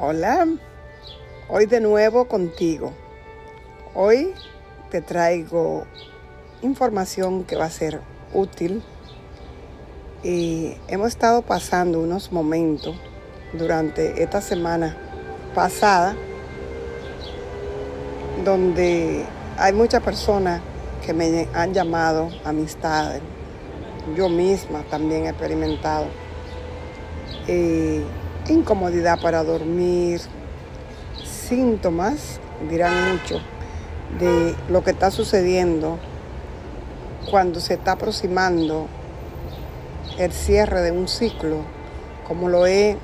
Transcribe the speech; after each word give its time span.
Hola, 0.00 0.46
hoy 1.48 1.66
de 1.66 1.80
nuevo 1.80 2.28
contigo. 2.28 2.92
Hoy 3.96 4.32
te 4.92 5.00
traigo 5.00 5.86
información 6.62 7.42
que 7.42 7.56
va 7.56 7.64
a 7.64 7.70
ser 7.70 8.00
útil 8.32 8.80
y 10.22 10.76
hemos 10.86 11.08
estado 11.08 11.42
pasando 11.42 11.98
unos 11.98 12.30
momentos 12.30 12.94
durante 13.54 14.22
esta 14.22 14.40
semana 14.40 14.96
pasada 15.52 16.14
donde 18.44 19.24
hay 19.56 19.72
muchas 19.72 20.00
personas 20.00 20.60
que 21.04 21.12
me 21.12 21.48
han 21.54 21.74
llamado 21.74 22.28
amistades. 22.44 23.20
Yo 24.14 24.28
misma 24.28 24.84
también 24.90 25.24
he 25.24 25.30
experimentado 25.30 26.06
incomodidad 28.48 29.20
para 29.20 29.44
dormir, 29.44 30.20
síntomas, 31.24 32.40
dirán 32.68 33.12
mucho, 33.12 33.40
de 34.18 34.54
lo 34.68 34.82
que 34.82 34.90
está 34.90 35.10
sucediendo 35.10 35.98
cuando 37.30 37.60
se 37.60 37.74
está 37.74 37.92
aproximando 37.92 38.86
el 40.18 40.32
cierre 40.32 40.80
de 40.80 40.90
un 40.90 41.08
ciclo, 41.08 41.58
como 42.26 42.48
lo 42.48 42.66
es 42.66 42.96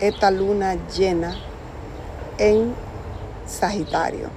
esta 0.00 0.30
luna 0.30 0.76
llena 0.96 1.34
en 2.38 2.74
Sagitario. 3.46 4.28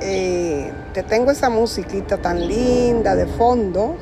Eh, 0.00 0.72
te 0.92 1.02
tengo 1.02 1.30
esa 1.30 1.48
musiquita 1.48 2.18
tan 2.18 2.46
linda 2.46 3.14
de 3.14 3.26
fondo 3.26 3.96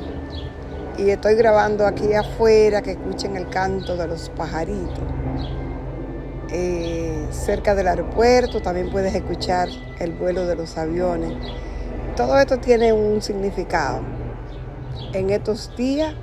y 0.97 1.09
estoy 1.09 1.35
grabando 1.35 1.87
aquí 1.87 2.13
afuera 2.13 2.81
que 2.81 2.91
escuchen 2.91 3.35
el 3.35 3.49
canto 3.49 3.97
de 3.97 4.07
los 4.07 4.29
pajaritos. 4.29 5.03
Eh, 6.49 7.27
cerca 7.31 7.73
del 7.73 7.87
aeropuerto 7.87 8.61
también 8.61 8.91
puedes 8.91 9.15
escuchar 9.15 9.69
el 9.99 10.11
vuelo 10.11 10.45
de 10.45 10.55
los 10.55 10.77
aviones. 10.77 11.33
Todo 12.15 12.37
esto 12.37 12.59
tiene 12.59 12.93
un 12.93 13.21
significado. 13.21 14.01
En 15.13 15.31
estos 15.31 15.75
días 15.75 16.13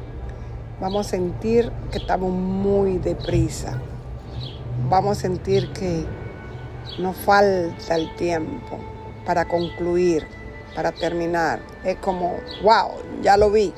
vamos 0.80 1.06
a 1.06 1.10
sentir 1.10 1.72
que 1.90 1.98
estamos 1.98 2.30
muy 2.30 2.98
deprisa. 2.98 3.80
Vamos 4.88 5.18
a 5.18 5.20
sentir 5.20 5.72
que 5.72 6.04
nos 6.98 7.16
falta 7.16 7.96
el 7.96 8.14
tiempo 8.14 8.78
para 9.26 9.46
concluir, 9.46 10.26
para 10.76 10.92
terminar. 10.92 11.60
Es 11.84 11.96
como, 11.96 12.36
wow, 12.62 12.92
ya 13.20 13.36
lo 13.36 13.50
vi. 13.50 13.74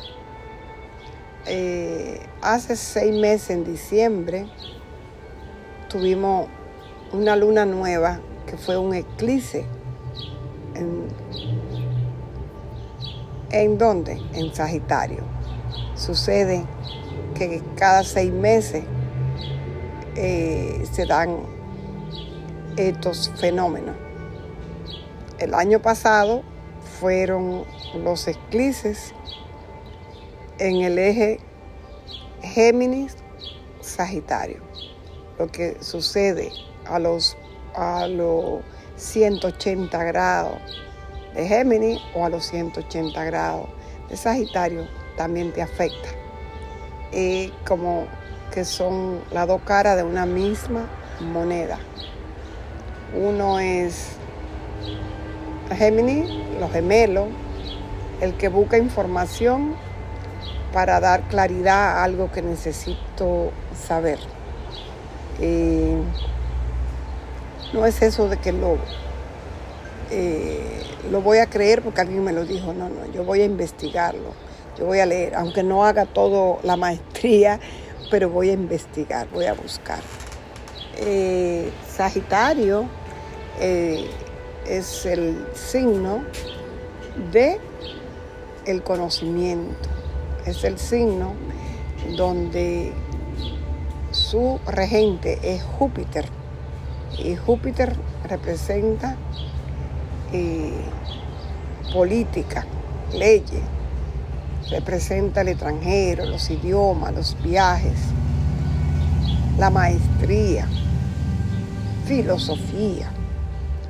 Eh, 1.47 2.21
hace 2.41 2.77
seis 2.77 3.13
meses, 3.13 3.51
en 3.51 3.65
diciembre, 3.65 4.47
tuvimos 5.89 6.49
una 7.13 7.35
luna 7.35 7.67
nueva 7.67 8.21
que 8.47 8.57
fue 8.57 8.79
un 8.79 8.95
eclipse. 8.95 9.65
¿En, 10.75 11.09
¿en 13.51 13.79
dónde? 13.79 14.21
En 14.35 14.55
Sagitario. 14.55 15.25
Sucede 15.97 16.65
que 17.35 17.63
cada 17.77 18.05
seis 18.05 18.33
meses 18.33 18.85
eh, 20.15 20.85
se 20.93 21.07
dan 21.07 21.41
estos 22.77 23.31
fenómenos. 23.37 23.97
El 25.39 25.55
año 25.55 25.81
pasado 25.81 26.43
fueron 27.01 27.65
los 28.03 28.29
eclipses 28.29 29.13
en 30.63 30.81
el 30.83 30.97
eje 30.97 31.41
Géminis 32.41 33.17
Sagitario. 33.81 34.63
Lo 35.37 35.49
que 35.49 35.77
sucede 35.81 36.53
a 36.87 37.01
los, 37.01 37.37
a 37.75 38.07
los 38.07 38.61
180 38.95 40.05
grados 40.05 40.59
de 41.35 41.49
Géminis 41.49 42.01
o 42.15 42.25
a 42.25 42.29
los 42.29 42.45
180 42.47 43.25
grados 43.25 43.67
de 44.09 44.17
Sagitario 44.17 44.87
también 45.17 45.53
te 45.53 45.63
afecta. 45.63 46.11
Y 47.13 47.49
como 47.67 48.07
que 48.55 48.65
son 48.65 49.21
las 49.33 49.49
dos 49.49 49.63
caras 49.63 49.97
de 49.97 50.05
una 50.05 50.27
misma 50.27 50.89
moneda. 51.21 51.81
Uno 53.21 53.59
es 53.59 54.11
Géminis, 55.77 56.31
los 56.61 56.71
gemelos, 56.71 57.27
el 58.21 58.37
que 58.37 58.47
busca 58.47 58.79
información 58.79 59.75
para 60.73 61.01
dar 61.01 61.23
claridad 61.29 61.99
a 61.99 62.05
algo 62.05 62.31
que 62.33 62.43
necesito 62.43 63.51
saber. 63.87 64.19
Eh, 65.41 65.97
no 67.73 67.87
es 67.87 68.03
eso 68.03 68.29
de 68.29 68.37
que 68.39 68.53
lo, 68.53 68.77
eh, 70.11 70.83
lo 71.11 71.21
voy 71.21 71.39
a 71.39 71.47
creer 71.47 71.83
porque 71.83 72.01
alguien 72.01 72.25
me 72.25 72.33
lo 72.33 72.45
dijo, 72.45 72.73
no, 72.73 72.89
no, 72.89 73.11
yo 73.13 73.25
voy 73.25 73.41
a 73.43 73.45
investigarlo, 73.45 74.35
yo 74.79 74.87
voy 74.87 75.01
a 75.01 75.07
leer, 75.07 75.35
aunque 75.35 75.63
no 75.63 75.85
haga 75.85 76.07
todo 76.07 76.59
la 76.63 76.77
maestría, 76.77 77.61
pero 78.11 78.29
voy 78.29 78.51
a 78.51 78.53
investigar, 78.53 79.29
voy 79.31 79.47
a 79.47 79.55
buscar. 79.55 80.01
Eh, 80.97 81.71
Sagitario 81.89 82.87
es 83.59 85.07
el 85.07 85.47
signo 85.55 86.25
de 87.33 87.59
el 88.67 88.83
conocimiento 88.83 90.02
es 90.47 90.65
el 90.65 90.79
signo 90.79 91.35
donde 92.17 92.93
su 94.11 94.61
regente 94.67 95.39
es 95.43 95.63
Júpiter. 95.63 96.27
Y 97.19 97.37
Júpiter 97.37 97.95
representa 98.25 99.17
eh, 100.33 100.73
política, 101.93 102.67
leyes, 103.13 103.63
representa 104.71 105.43
el 105.43 105.49
extranjero, 105.49 106.25
los 106.27 106.51
idiomas, 106.51 107.15
los 107.15 107.43
viajes, 107.43 107.99
la 109.59 109.71
maestría, 109.71 110.67
filosofía, 112.07 113.11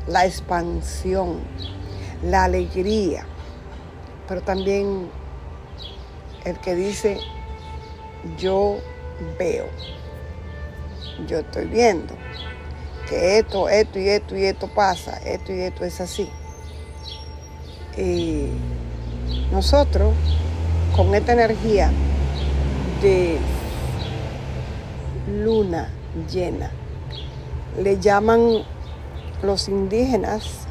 la 0.09 0.27
expansión, 0.27 1.37
la 2.25 2.45
alegría, 2.45 3.25
pero 4.27 4.41
también 4.41 5.09
el 6.45 6.59
que 6.59 6.75
dice 6.75 7.19
yo 8.39 8.79
veo, 9.39 9.67
yo 11.27 11.39
estoy 11.39 11.67
viendo 11.67 12.15
que 13.09 13.39
esto, 13.39 13.69
esto 13.69 13.99
y 13.99 14.09
esto 14.09 14.37
y 14.37 14.45
esto 14.45 14.69
pasa, 14.69 15.19
esto 15.19 15.53
y 15.53 15.61
esto 15.61 15.85
es 15.85 16.01
así. 16.01 16.29
Y 17.97 18.47
nosotros, 19.51 20.15
con 20.97 21.15
esta 21.15 21.33
energía 21.33 21.91
de 23.03 23.39
luna 25.29 25.91
llena, 26.33 26.71
le 27.79 27.99
llaman 27.99 28.63
los 29.43 29.69
indígenas, 29.69 30.67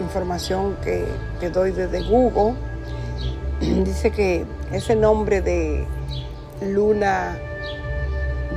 información 0.00 0.76
que 0.82 1.04
te 1.40 1.50
doy 1.50 1.72
desde 1.72 2.02
Google, 2.02 2.54
dice 3.84 4.10
que 4.10 4.44
ese 4.72 4.94
nombre 4.94 5.40
de 5.40 5.84
luna 6.60 7.36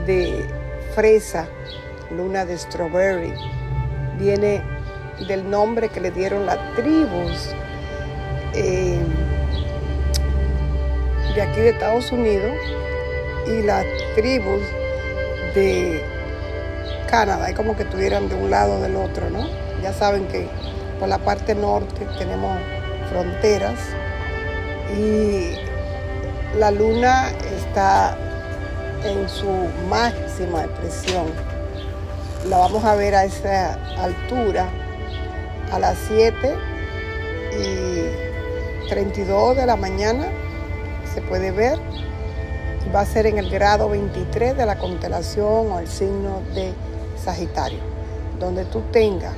de 0.05 0.45
fresa, 0.93 1.47
luna 2.15 2.45
de 2.45 2.57
strawberry, 2.57 3.33
viene 4.19 4.61
del 5.27 5.49
nombre 5.49 5.89
que 5.89 6.01
le 6.01 6.11
dieron 6.11 6.45
las 6.45 6.57
tribus 6.75 7.49
eh, 8.53 8.99
de 11.33 11.41
aquí 11.41 11.61
de 11.61 11.69
Estados 11.69 12.11
Unidos 12.11 12.55
y 13.47 13.61
las 13.63 13.85
tribus 14.15 14.61
de 15.55 16.03
Canadá, 17.09 17.49
es 17.49 17.55
como 17.55 17.75
que 17.75 17.83
estuvieran 17.83 18.29
de 18.29 18.35
un 18.35 18.51
lado 18.51 18.77
o 18.77 18.81
del 18.81 18.95
otro, 18.95 19.29
¿no? 19.29 19.47
Ya 19.81 19.93
saben 19.93 20.27
que 20.27 20.47
por 20.99 21.09
la 21.09 21.17
parte 21.17 21.55
norte 21.55 22.05
tenemos 22.19 22.57
fronteras 23.09 23.79
y 24.97 25.55
la 26.57 26.71
luna 26.71 27.29
está 27.57 28.17
en 29.03 29.27
su 29.29 29.49
máxima 29.89 30.63
expresión. 30.63 31.27
La 32.49 32.57
vamos 32.57 32.83
a 32.83 32.95
ver 32.95 33.15
a 33.15 33.23
esa 33.23 33.73
altura 33.97 34.67
a 35.71 35.79
las 35.79 35.97
7 36.07 36.55
y 37.57 38.89
32 38.89 39.57
de 39.57 39.65
la 39.65 39.75
mañana. 39.75 40.27
Se 41.13 41.21
puede 41.21 41.51
ver. 41.51 41.79
Va 42.93 43.01
a 43.01 43.05
ser 43.05 43.27
en 43.27 43.37
el 43.37 43.49
grado 43.49 43.89
23 43.89 44.57
de 44.57 44.65
la 44.65 44.77
constelación 44.77 45.71
o 45.71 45.79
el 45.79 45.87
signo 45.87 46.41
de 46.53 46.73
Sagitario. 47.23 47.79
Donde 48.39 48.65
tú 48.65 48.81
tengas 48.91 49.33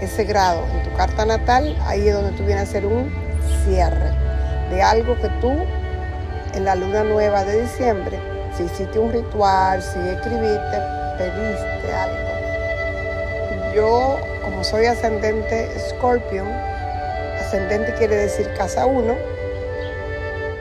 ese 0.00 0.24
grado 0.24 0.60
en 0.74 0.82
tu 0.82 0.96
carta 0.96 1.24
natal, 1.24 1.76
ahí 1.86 2.08
es 2.08 2.14
donde 2.14 2.32
tú 2.32 2.44
vienes 2.44 2.66
a 2.66 2.68
hacer 2.68 2.84
un 2.84 3.10
cierre 3.64 4.19
de 4.70 4.82
algo 4.82 5.16
que 5.16 5.28
tú 5.40 5.52
en 6.54 6.64
la 6.64 6.74
luna 6.74 7.04
nueva 7.04 7.44
de 7.44 7.62
diciembre, 7.62 8.18
si 8.56 8.64
hiciste 8.64 8.98
un 8.98 9.12
ritual, 9.12 9.82
si 9.82 9.98
escribiste, 9.98 10.82
pediste 11.18 11.92
algo. 11.94 12.30
Yo, 13.74 14.18
como 14.42 14.64
soy 14.64 14.86
ascendente 14.86 15.68
Scorpion, 15.90 16.48
ascendente 17.40 17.94
quiere 17.94 18.16
decir 18.16 18.52
casa 18.54 18.86
1, 18.86 19.14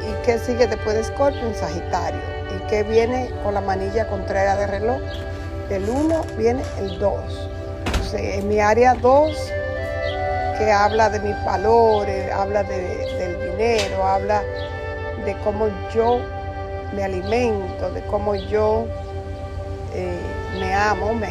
¿y 0.08 0.26
qué 0.26 0.38
sigue 0.38 0.68
después 0.68 0.96
de 0.96 1.04
Scorpion? 1.04 1.56
Sagitario. 1.56 2.22
¿Y 2.56 2.68
qué 2.68 2.84
viene 2.84 3.32
con 3.44 3.54
la 3.54 3.62
manilla 3.62 4.08
contraria 4.08 4.56
de 4.56 4.68
reloj? 4.68 5.02
Del 5.70 5.88
1 5.90 6.22
viene 6.38 6.62
el 6.80 7.00
2. 7.00 7.50
Entonces, 7.86 8.22
en 8.38 8.48
mi 8.48 8.60
área 8.60 8.96
2, 8.96 9.52
que 10.58 10.72
habla 10.72 11.10
de 11.10 11.20
mis 11.20 11.46
valores, 11.46 12.32
habla 12.32 12.64
del 12.64 13.19
habla 14.04 14.42
de 15.26 15.36
cómo 15.44 15.68
yo 15.94 16.20
me 16.94 17.04
alimento, 17.04 17.92
de 17.92 18.02
cómo 18.04 18.36
yo 18.36 18.86
eh, 19.94 20.20
me 20.60 20.74
amo, 20.74 21.14
me 21.14 21.28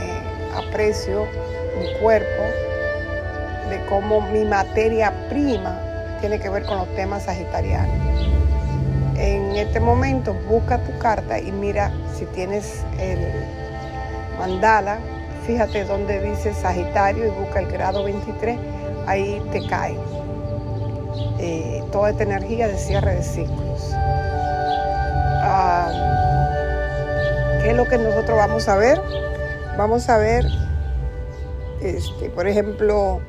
aprecio 0.55 1.27
mi 1.79 1.93
cuerpo, 2.01 2.43
de 3.71 3.85
cómo 3.89 4.21
mi 4.21 4.45
materia 4.45 5.13
prima 5.29 5.81
tiene 6.21 6.39
que 6.39 6.49
ver 6.49 6.65
con 6.65 6.79
los 6.79 6.89
temas 6.95 7.25
sagitarianos. 7.25 7.97
En 9.17 9.57
este 9.57 9.81
momento 9.81 10.35
busca 10.49 10.79
tu 10.79 10.97
carta 10.99 11.39
y 11.39 11.51
mira 11.51 11.91
si 12.17 12.25
tienes 12.27 12.85
el 13.01 13.19
mandala, 14.39 14.99
fíjate 15.47 15.85
donde 15.85 16.21
dice 16.21 16.55
Sagitario 16.55 17.27
y 17.27 17.31
busca 17.31 17.61
el 17.61 17.67
grado 17.67 18.05
23, 18.05 18.59
ahí 19.07 19.43
te 19.51 19.67
cae 19.67 19.97
eh, 21.41 21.83
toda 21.93 22.11
esta 22.11 22.25
energía 22.25 22.69
de 22.69 22.79
cierre 22.79 23.15
de 23.17 23.23
ciclos. 23.23 23.95
¿Qué 27.63 27.71
es 27.71 27.77
lo 27.77 27.87
que 27.87 27.99
nosotros 27.99 28.37
vamos 28.37 28.69
a 28.69 28.77
ver? 28.77 29.01
Vamos 29.77 30.09
a 30.09 30.17
ver, 30.17 30.47
este, 31.81 32.31
por 32.31 32.49
ejemplo, 32.49 33.21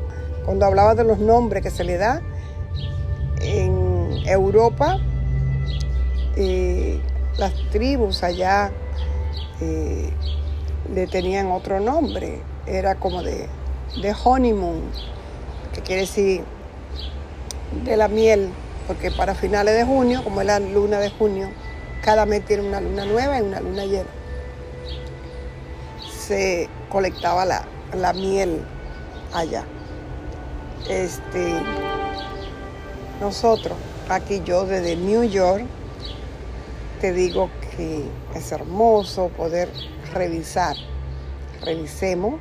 cuando 0.46 0.66
hablaba 0.66 0.96
de 0.96 1.04
los 1.04 1.20
nombres 1.20 1.62
que 1.62 1.70
se 1.70 1.84
le 1.84 1.98
da 1.98 2.22
en 3.42 4.12
Europa, 4.26 4.98
eh, 6.36 7.02
las 7.38 7.54
tribus 7.72 8.24
allá 8.24 8.72
eh, 9.62 10.10
le 10.94 11.08
tenían 11.08 11.52
otro 11.52 11.80
nombre, 11.80 12.42
era 12.66 12.96
como 12.96 13.22
de, 13.22 13.48
de 14.02 14.16
honeymoon, 14.24 14.82
que 15.74 15.82
quiere 15.82 16.02
decir 16.02 16.44
de 17.72 17.98
la 17.98 18.08
miel, 18.08 18.50
porque 18.88 19.12
para 19.12 19.36
finales 19.36 19.76
de 19.76 19.84
junio, 19.84 20.24
como 20.24 20.42
es 20.42 20.48
la 20.48 20.60
luna 20.60 21.00
de 21.00 21.10
junio, 21.10 21.50
cada 22.02 22.26
mes 22.26 22.46
tiene 22.46 22.68
una 22.68 22.82
luna 22.82 23.06
nueva 23.06 23.40
y 23.40 23.42
una 23.42 23.60
luna 23.60 23.86
llena. 23.86 24.10
Se 26.10 26.70
colectaba 26.90 27.46
la, 27.46 28.14
miel 28.14 28.62
allá. 29.34 29.64
Este, 30.88 31.54
nosotros, 33.20 33.78
aquí 34.10 34.42
yo 34.46 34.66
desde 34.66 34.96
New 34.96 35.24
York, 35.24 35.66
te 37.02 37.14
digo 37.14 37.50
que 37.76 38.06
es 38.34 38.52
hermoso 38.52 39.30
poder 39.30 39.70
revisar. 40.14 40.76
Revisemos. 41.62 42.40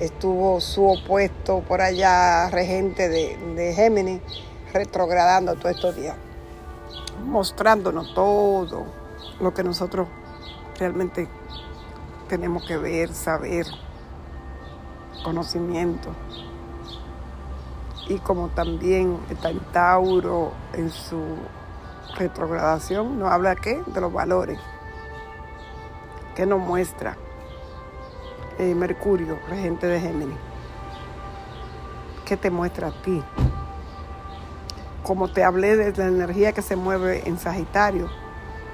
Estuvo 0.00 0.60
su 0.60 0.86
opuesto 0.86 1.60
por 1.60 1.80
allá, 1.80 2.48
regente 2.50 3.08
de, 3.08 3.36
de 3.54 3.74
Géminis, 3.74 4.20
retrogradando 4.76 5.54
todos 5.54 5.76
estos 5.76 5.96
días 5.96 6.16
mostrándonos 7.24 8.14
todo 8.14 8.86
lo 9.40 9.54
que 9.54 9.62
nosotros 9.62 10.08
realmente 10.78 11.28
tenemos 12.28 12.64
que 12.66 12.76
ver, 12.76 13.12
saber, 13.12 13.66
conocimiento. 15.24 16.10
Y 18.08 18.18
como 18.18 18.48
también 18.48 19.18
está 19.30 19.50
en 19.50 19.60
Tauro 19.72 20.52
en 20.74 20.90
su 20.90 21.20
retrogradación, 22.16 23.18
nos 23.18 23.30
habla 23.30 23.56
¿qué? 23.56 23.82
de 23.86 24.00
los 24.00 24.12
valores 24.12 24.58
que 26.34 26.46
nos 26.46 26.60
muestra 26.60 27.16
eh, 28.58 28.74
Mercurio, 28.74 29.38
regente 29.48 29.86
de 29.86 30.00
Géminis. 30.00 30.38
¿Qué 32.24 32.36
te 32.36 32.50
muestra 32.50 32.88
a 32.88 33.02
ti? 33.02 33.22
Como 35.06 35.28
te 35.28 35.44
hablé 35.44 35.76
de 35.76 35.92
la 35.96 36.08
energía 36.08 36.50
que 36.52 36.62
se 36.62 36.74
mueve 36.74 37.28
en 37.28 37.38
Sagitario. 37.38 38.08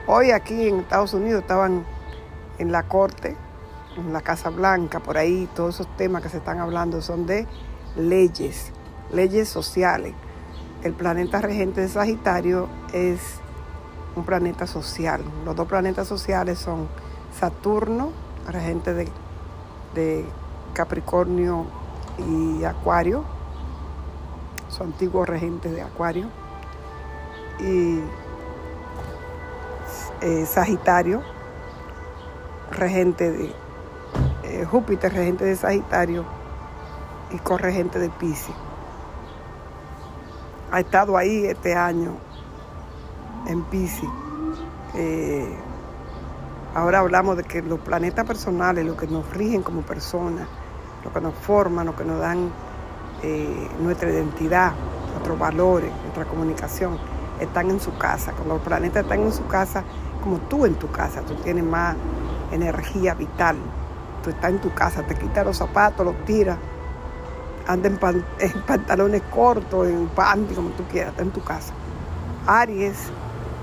Hoy 0.06 0.31
aquí 0.31 0.67
en 0.67 0.81
Estados 0.81 1.12
Unidos 1.12 1.43
estaban 1.43 1.84
en 2.58 2.73
la 2.73 2.84
corte, 2.84 3.37
en 3.99 4.14
la 4.14 4.23
Casa 4.23 4.49
Blanca, 4.49 5.00
por 5.00 5.19
ahí, 5.19 5.46
todos 5.55 5.75
esos 5.75 5.96
temas 5.99 6.23
que 6.23 6.31
se 6.31 6.38
están 6.38 6.58
hablando 6.58 7.02
son 7.02 7.26
de 7.26 7.46
leyes, 7.96 8.73
leyes 9.12 9.50
sociales. 9.50 10.14
El 10.82 10.94
planeta 10.94 11.43
regente 11.43 11.82
de 11.82 11.88
Sagitario 11.88 12.70
es 12.94 13.20
un 14.17 14.25
planeta 14.25 14.67
social. 14.67 15.23
Los 15.44 15.55
dos 15.55 15.69
planetas 15.69 16.08
sociales 16.08 16.58
son 16.58 16.88
Saturno, 17.38 18.11
regente 18.49 18.94
de, 18.94 20.25
Capricornio 20.73 21.67
y 22.26 22.64
Acuario, 22.64 23.25
su 24.82 24.88
antiguo 24.88 25.25
regente 25.25 25.70
de 25.70 25.82
Acuario, 25.82 26.26
y 27.61 28.00
eh, 30.20 30.46
Sagitario, 30.46 31.23
regente 32.70 33.31
de 33.31 33.55
eh, 34.43 34.64
Júpiter, 34.64 35.12
regente 35.12 35.44
de 35.44 35.56
Sagitario, 35.56 36.25
y 37.31 37.38
corregente 37.38 37.99
de 37.99 38.11
Pisces. 38.11 38.55
Ha 40.70 40.81
estado 40.81 41.17
ahí 41.17 41.44
este 41.46 41.75
año 41.75 42.17
en 43.46 43.62
Pisces. 43.64 44.08
Eh, 44.94 45.55
ahora 46.75 47.00
hablamos 47.00 47.37
de 47.37 47.44
que 47.44 47.62
los 47.62 47.79
planetas 47.81 48.26
personales, 48.26 48.84
lo 48.84 48.96
que 48.96 49.06
nos 49.06 49.31
rigen 49.32 49.62
como 49.62 49.82
personas, 49.82 50.49
lo 51.05 51.12
que 51.12 51.20
nos 51.20 51.34
forman, 51.34 51.87
lo 51.87 51.96
que 51.96 52.05
nos 52.05 52.20
dan 52.20 52.50
eh, 53.22 53.69
nuestra 53.80 54.10
identidad, 54.10 54.72
nuestros 55.12 55.38
valores, 55.38 55.90
nuestra 56.02 56.24
comunicación, 56.24 56.98
están 57.40 57.70
en 57.70 57.80
su 57.80 57.96
casa. 57.96 58.32
Cuando 58.32 58.54
los 58.54 58.62
planetas 58.62 59.04
están 59.04 59.20
en 59.20 59.32
su 59.32 59.46
casa, 59.46 59.84
como 60.22 60.38
tú 60.38 60.66
en 60.66 60.74
tu 60.74 60.90
casa, 60.90 61.22
tú 61.22 61.34
tienes 61.36 61.64
más 61.64 61.96
energía 62.52 63.14
vital. 63.14 63.56
Tú 64.22 64.30
estás 64.30 64.50
en 64.50 64.60
tu 64.60 64.72
casa, 64.72 65.02
te 65.02 65.14
quitas 65.14 65.44
los 65.44 65.56
zapatos, 65.56 66.06
los 66.06 66.24
tiras, 66.24 66.58
anda 67.67 67.88
en, 68.38 68.62
pantalones 68.67 69.22
cortos, 69.31 69.88
en 69.88 70.08
panty, 70.08 70.55
como 70.55 70.70
tú 70.70 70.84
quieras, 70.84 71.10
está 71.10 71.22
en 71.22 71.31
tu 71.31 71.43
casa. 71.43 71.72
Aries, 72.46 72.96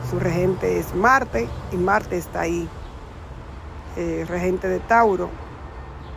su 0.09 0.19
regente 0.19 0.79
es 0.79 0.93
Marte 0.95 1.47
y 1.71 1.77
Marte 1.77 2.17
está 2.17 2.41
ahí. 2.41 2.67
Eh, 3.97 4.25
regente 4.27 4.67
de 4.67 4.79
Tauro, 4.79 5.29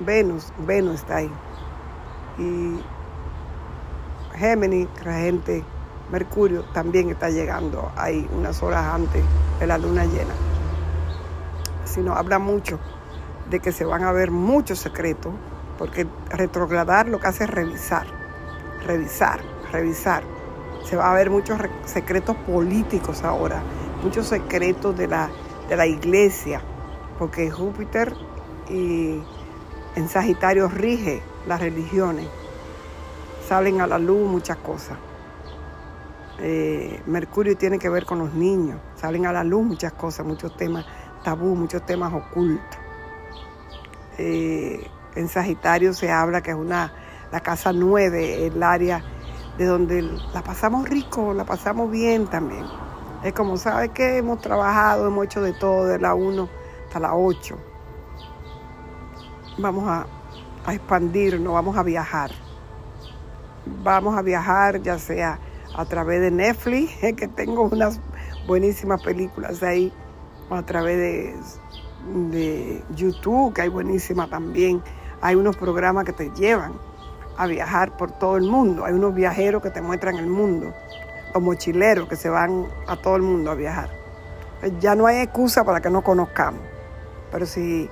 Venus, 0.00 0.52
Venus 0.58 0.96
está 0.96 1.16
ahí. 1.16 1.30
Y 2.38 2.80
Géminis, 4.34 4.88
regente 5.02 5.64
Mercurio, 6.10 6.64
también 6.74 7.08
está 7.10 7.30
llegando 7.30 7.90
ahí 7.96 8.28
unas 8.36 8.62
horas 8.62 8.84
antes 8.84 9.22
de 9.58 9.66
la 9.66 9.78
luna 9.78 10.04
llena. 10.04 10.34
Si 11.84 12.00
no, 12.00 12.14
habla 12.14 12.38
mucho 12.38 12.78
de 13.48 13.60
que 13.60 13.72
se 13.72 13.84
van 13.84 14.04
a 14.04 14.12
ver 14.12 14.30
muchos 14.30 14.78
secretos, 14.78 15.32
porque 15.78 16.06
retrogradar 16.30 17.08
lo 17.08 17.18
que 17.18 17.28
hace 17.28 17.44
es 17.44 17.50
revisar, 17.50 18.06
revisar, 18.86 19.40
revisar. 19.72 20.22
Se 20.84 20.96
va 20.96 21.10
a 21.10 21.14
ver 21.14 21.30
muchos 21.30 21.58
secretos 21.86 22.36
políticos 22.36 23.24
ahora, 23.24 23.62
muchos 24.02 24.26
secretos 24.26 24.96
de 24.96 25.08
la, 25.08 25.30
de 25.68 25.76
la 25.76 25.86
iglesia, 25.86 26.60
porque 27.18 27.50
Júpiter 27.50 28.14
y 28.68 29.22
en 29.96 30.08
Sagitario 30.08 30.68
rige 30.68 31.22
las 31.46 31.60
religiones 31.60 32.28
salen 33.52 33.82
a 33.82 33.86
la 33.86 33.98
luz 33.98 34.26
muchas 34.26 34.56
cosas. 34.56 34.96
Eh, 36.38 37.02
Mercurio 37.04 37.54
tiene 37.54 37.78
que 37.78 37.90
ver 37.90 38.06
con 38.06 38.18
los 38.18 38.32
niños, 38.32 38.80
salen 38.96 39.26
a 39.26 39.32
la 39.32 39.44
luz 39.44 39.62
muchas 39.62 39.92
cosas, 39.92 40.24
muchos 40.24 40.56
temas 40.56 40.86
tabú, 41.22 41.54
muchos 41.54 41.84
temas 41.84 42.14
ocultos. 42.14 42.78
Eh, 44.16 44.88
en 45.16 45.28
Sagitario 45.28 45.92
se 45.92 46.10
habla 46.10 46.40
que 46.40 46.52
es 46.52 46.56
una, 46.56 46.94
la 47.30 47.40
casa 47.40 47.74
9, 47.74 48.46
el 48.46 48.62
área 48.62 49.04
de 49.58 49.66
donde 49.66 50.00
la 50.32 50.42
pasamos 50.42 50.88
rico, 50.88 51.34
la 51.34 51.44
pasamos 51.44 51.90
bien 51.90 52.28
también. 52.28 52.64
Es 53.22 53.34
como, 53.34 53.58
¿sabes 53.58 53.90
qué? 53.90 54.16
Hemos 54.16 54.40
trabajado, 54.40 55.08
hemos 55.08 55.26
hecho 55.26 55.42
de 55.42 55.52
todo, 55.52 55.84
de 55.84 55.98
la 55.98 56.14
1 56.14 56.48
hasta 56.86 57.00
la 57.00 57.14
8. 57.14 57.58
Vamos 59.58 59.86
a, 59.86 60.06
a 60.64 60.72
expandirnos, 60.72 61.52
vamos 61.52 61.76
a 61.76 61.82
viajar 61.82 62.30
vamos 63.66 64.16
a 64.16 64.22
viajar, 64.22 64.82
ya 64.82 64.98
sea 64.98 65.38
a 65.76 65.84
través 65.84 66.20
de 66.20 66.30
Netflix, 66.30 66.92
que 67.16 67.28
tengo 67.28 67.62
unas 67.62 68.00
buenísimas 68.46 69.02
películas 69.02 69.62
ahí, 69.62 69.92
o 70.48 70.54
a 70.54 70.62
través 70.64 70.98
de 70.98 71.34
de 72.32 72.82
YouTube, 72.94 73.54
que 73.54 73.62
hay 73.62 73.68
buenísima 73.68 74.28
también. 74.28 74.82
Hay 75.20 75.36
unos 75.36 75.56
programas 75.56 76.04
que 76.04 76.12
te 76.12 76.30
llevan 76.30 76.74
a 77.36 77.46
viajar 77.46 77.96
por 77.96 78.12
todo 78.12 78.36
el 78.36 78.44
mundo. 78.44 78.84
Hay 78.84 78.92
unos 78.92 79.14
viajeros 79.14 79.62
que 79.62 79.70
te 79.70 79.80
muestran 79.80 80.16
el 80.16 80.26
mundo, 80.26 80.74
los 81.32 81.42
mochileros 81.42 82.08
que 82.08 82.16
se 82.16 82.28
van 82.28 82.66
a 82.86 82.96
todo 82.96 83.16
el 83.16 83.22
mundo 83.22 83.50
a 83.50 83.54
viajar. 83.54 83.90
Ya 84.80 84.94
no 84.94 85.06
hay 85.06 85.18
excusa 85.18 85.64
para 85.64 85.80
que 85.80 85.90
no 85.90 86.02
conozcamos. 86.02 86.60
Pero 87.30 87.46
si 87.46 87.88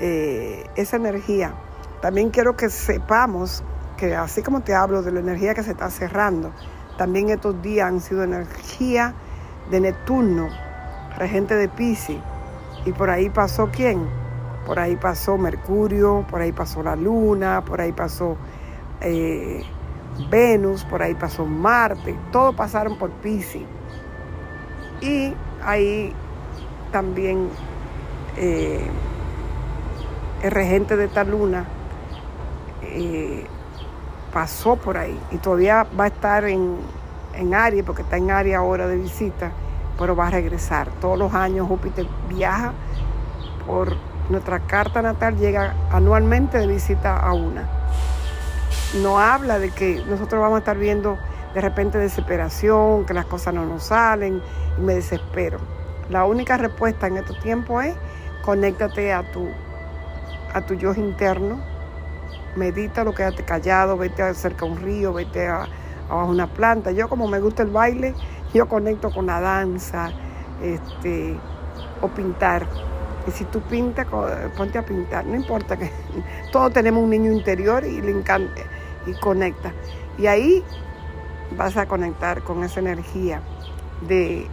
eh, 0.00 0.64
esa 0.76 0.96
energía, 0.96 1.54
también 2.00 2.30
quiero 2.30 2.56
que 2.56 2.70
sepamos 2.70 3.64
que 4.02 4.16
así 4.16 4.42
como 4.42 4.62
te 4.62 4.74
hablo 4.74 5.00
de 5.02 5.12
la 5.12 5.20
energía 5.20 5.54
que 5.54 5.62
se 5.62 5.70
está 5.70 5.88
cerrando, 5.88 6.50
también 6.98 7.28
estos 7.28 7.62
días 7.62 7.86
han 7.86 8.00
sido 8.00 8.24
energía 8.24 9.14
de 9.70 9.78
Neptuno, 9.78 10.48
regente 11.16 11.54
de 11.54 11.68
Pisces. 11.68 12.18
Y 12.84 12.90
por 12.90 13.10
ahí 13.10 13.30
pasó 13.30 13.70
quién? 13.70 14.08
Por 14.66 14.80
ahí 14.80 14.96
pasó 14.96 15.38
Mercurio, 15.38 16.26
por 16.28 16.40
ahí 16.40 16.50
pasó 16.50 16.82
la 16.82 16.96
Luna, 16.96 17.62
por 17.64 17.80
ahí 17.80 17.92
pasó 17.92 18.36
eh, 19.02 19.62
Venus, 20.28 20.84
por 20.84 21.00
ahí 21.00 21.14
pasó 21.14 21.46
Marte, 21.46 22.18
todos 22.32 22.56
pasaron 22.56 22.98
por 22.98 23.10
Pisces. 23.10 23.62
Y 25.00 25.32
ahí 25.64 26.12
también 26.90 27.48
eh, 28.36 28.84
el 30.42 30.50
regente 30.50 30.96
de 30.96 31.04
esta 31.04 31.22
luna 31.22 31.66
eh, 32.82 33.46
pasó 34.32 34.76
por 34.76 34.96
ahí 34.96 35.18
y 35.30 35.36
todavía 35.36 35.86
va 35.98 36.04
a 36.04 36.08
estar 36.08 36.44
en, 36.44 36.76
en 37.34 37.54
Aries, 37.54 37.84
porque 37.84 38.02
está 38.02 38.16
en 38.16 38.30
Aries 38.30 38.56
ahora 38.56 38.86
de 38.86 38.96
visita, 38.96 39.52
pero 39.98 40.16
va 40.16 40.28
a 40.28 40.30
regresar. 40.30 40.88
Todos 41.00 41.18
los 41.18 41.34
años 41.34 41.68
Júpiter 41.68 42.06
viaja 42.28 42.72
por 43.66 43.96
nuestra 44.28 44.60
carta 44.60 45.02
natal, 45.02 45.36
llega 45.36 45.74
anualmente 45.90 46.58
de 46.58 46.66
visita 46.66 47.16
a 47.16 47.32
una. 47.32 47.68
No 49.02 49.18
habla 49.18 49.58
de 49.58 49.70
que 49.70 50.02
nosotros 50.08 50.40
vamos 50.40 50.56
a 50.56 50.58
estar 50.58 50.78
viendo 50.78 51.18
de 51.54 51.60
repente 51.60 51.98
desesperación, 51.98 53.04
que 53.04 53.14
las 53.14 53.26
cosas 53.26 53.54
no 53.54 53.64
nos 53.66 53.84
salen 53.84 54.42
y 54.78 54.80
me 54.80 54.94
desespero. 54.94 55.58
La 56.08 56.24
única 56.24 56.56
respuesta 56.56 57.06
en 57.06 57.18
estos 57.18 57.38
tiempos 57.40 57.84
es 57.84 57.94
conéctate 58.42 59.12
a 59.12 59.22
tu, 59.30 59.48
a 60.52 60.60
tu 60.62 60.74
yo 60.74 60.92
interno, 60.94 61.60
medita 62.56 63.04
lo 63.04 63.14
quédate 63.14 63.44
callado, 63.44 63.96
vete 63.96 64.34
cerca 64.34 64.64
a 64.64 64.68
un 64.68 64.78
río, 64.78 65.12
vete 65.12 65.46
a, 65.48 65.66
abajo 66.08 66.30
una 66.30 66.46
planta. 66.46 66.90
Yo 66.92 67.08
como 67.08 67.28
me 67.28 67.40
gusta 67.40 67.62
el 67.62 67.70
baile, 67.70 68.14
yo 68.54 68.68
conecto 68.68 69.10
con 69.10 69.26
la 69.26 69.40
danza, 69.40 70.10
este, 70.62 71.36
o 72.00 72.08
pintar. 72.08 72.66
Y 73.26 73.30
si 73.30 73.44
tú 73.44 73.60
pintas, 73.62 74.06
ponte 74.56 74.78
a 74.78 74.84
pintar, 74.84 75.24
no 75.26 75.36
importa 75.36 75.76
que 75.76 75.90
todos 76.52 76.72
tenemos 76.72 77.02
un 77.02 77.10
niño 77.10 77.32
interior 77.32 77.84
y 77.84 78.00
le 78.00 78.10
encanta 78.10 78.62
y 79.06 79.12
conecta. 79.14 79.72
Y 80.18 80.26
ahí 80.26 80.64
vas 81.56 81.76
a 81.76 81.86
conectar 81.86 82.42
con 82.42 82.64
esa 82.64 82.80
energía 82.80 83.40
de 84.06 84.46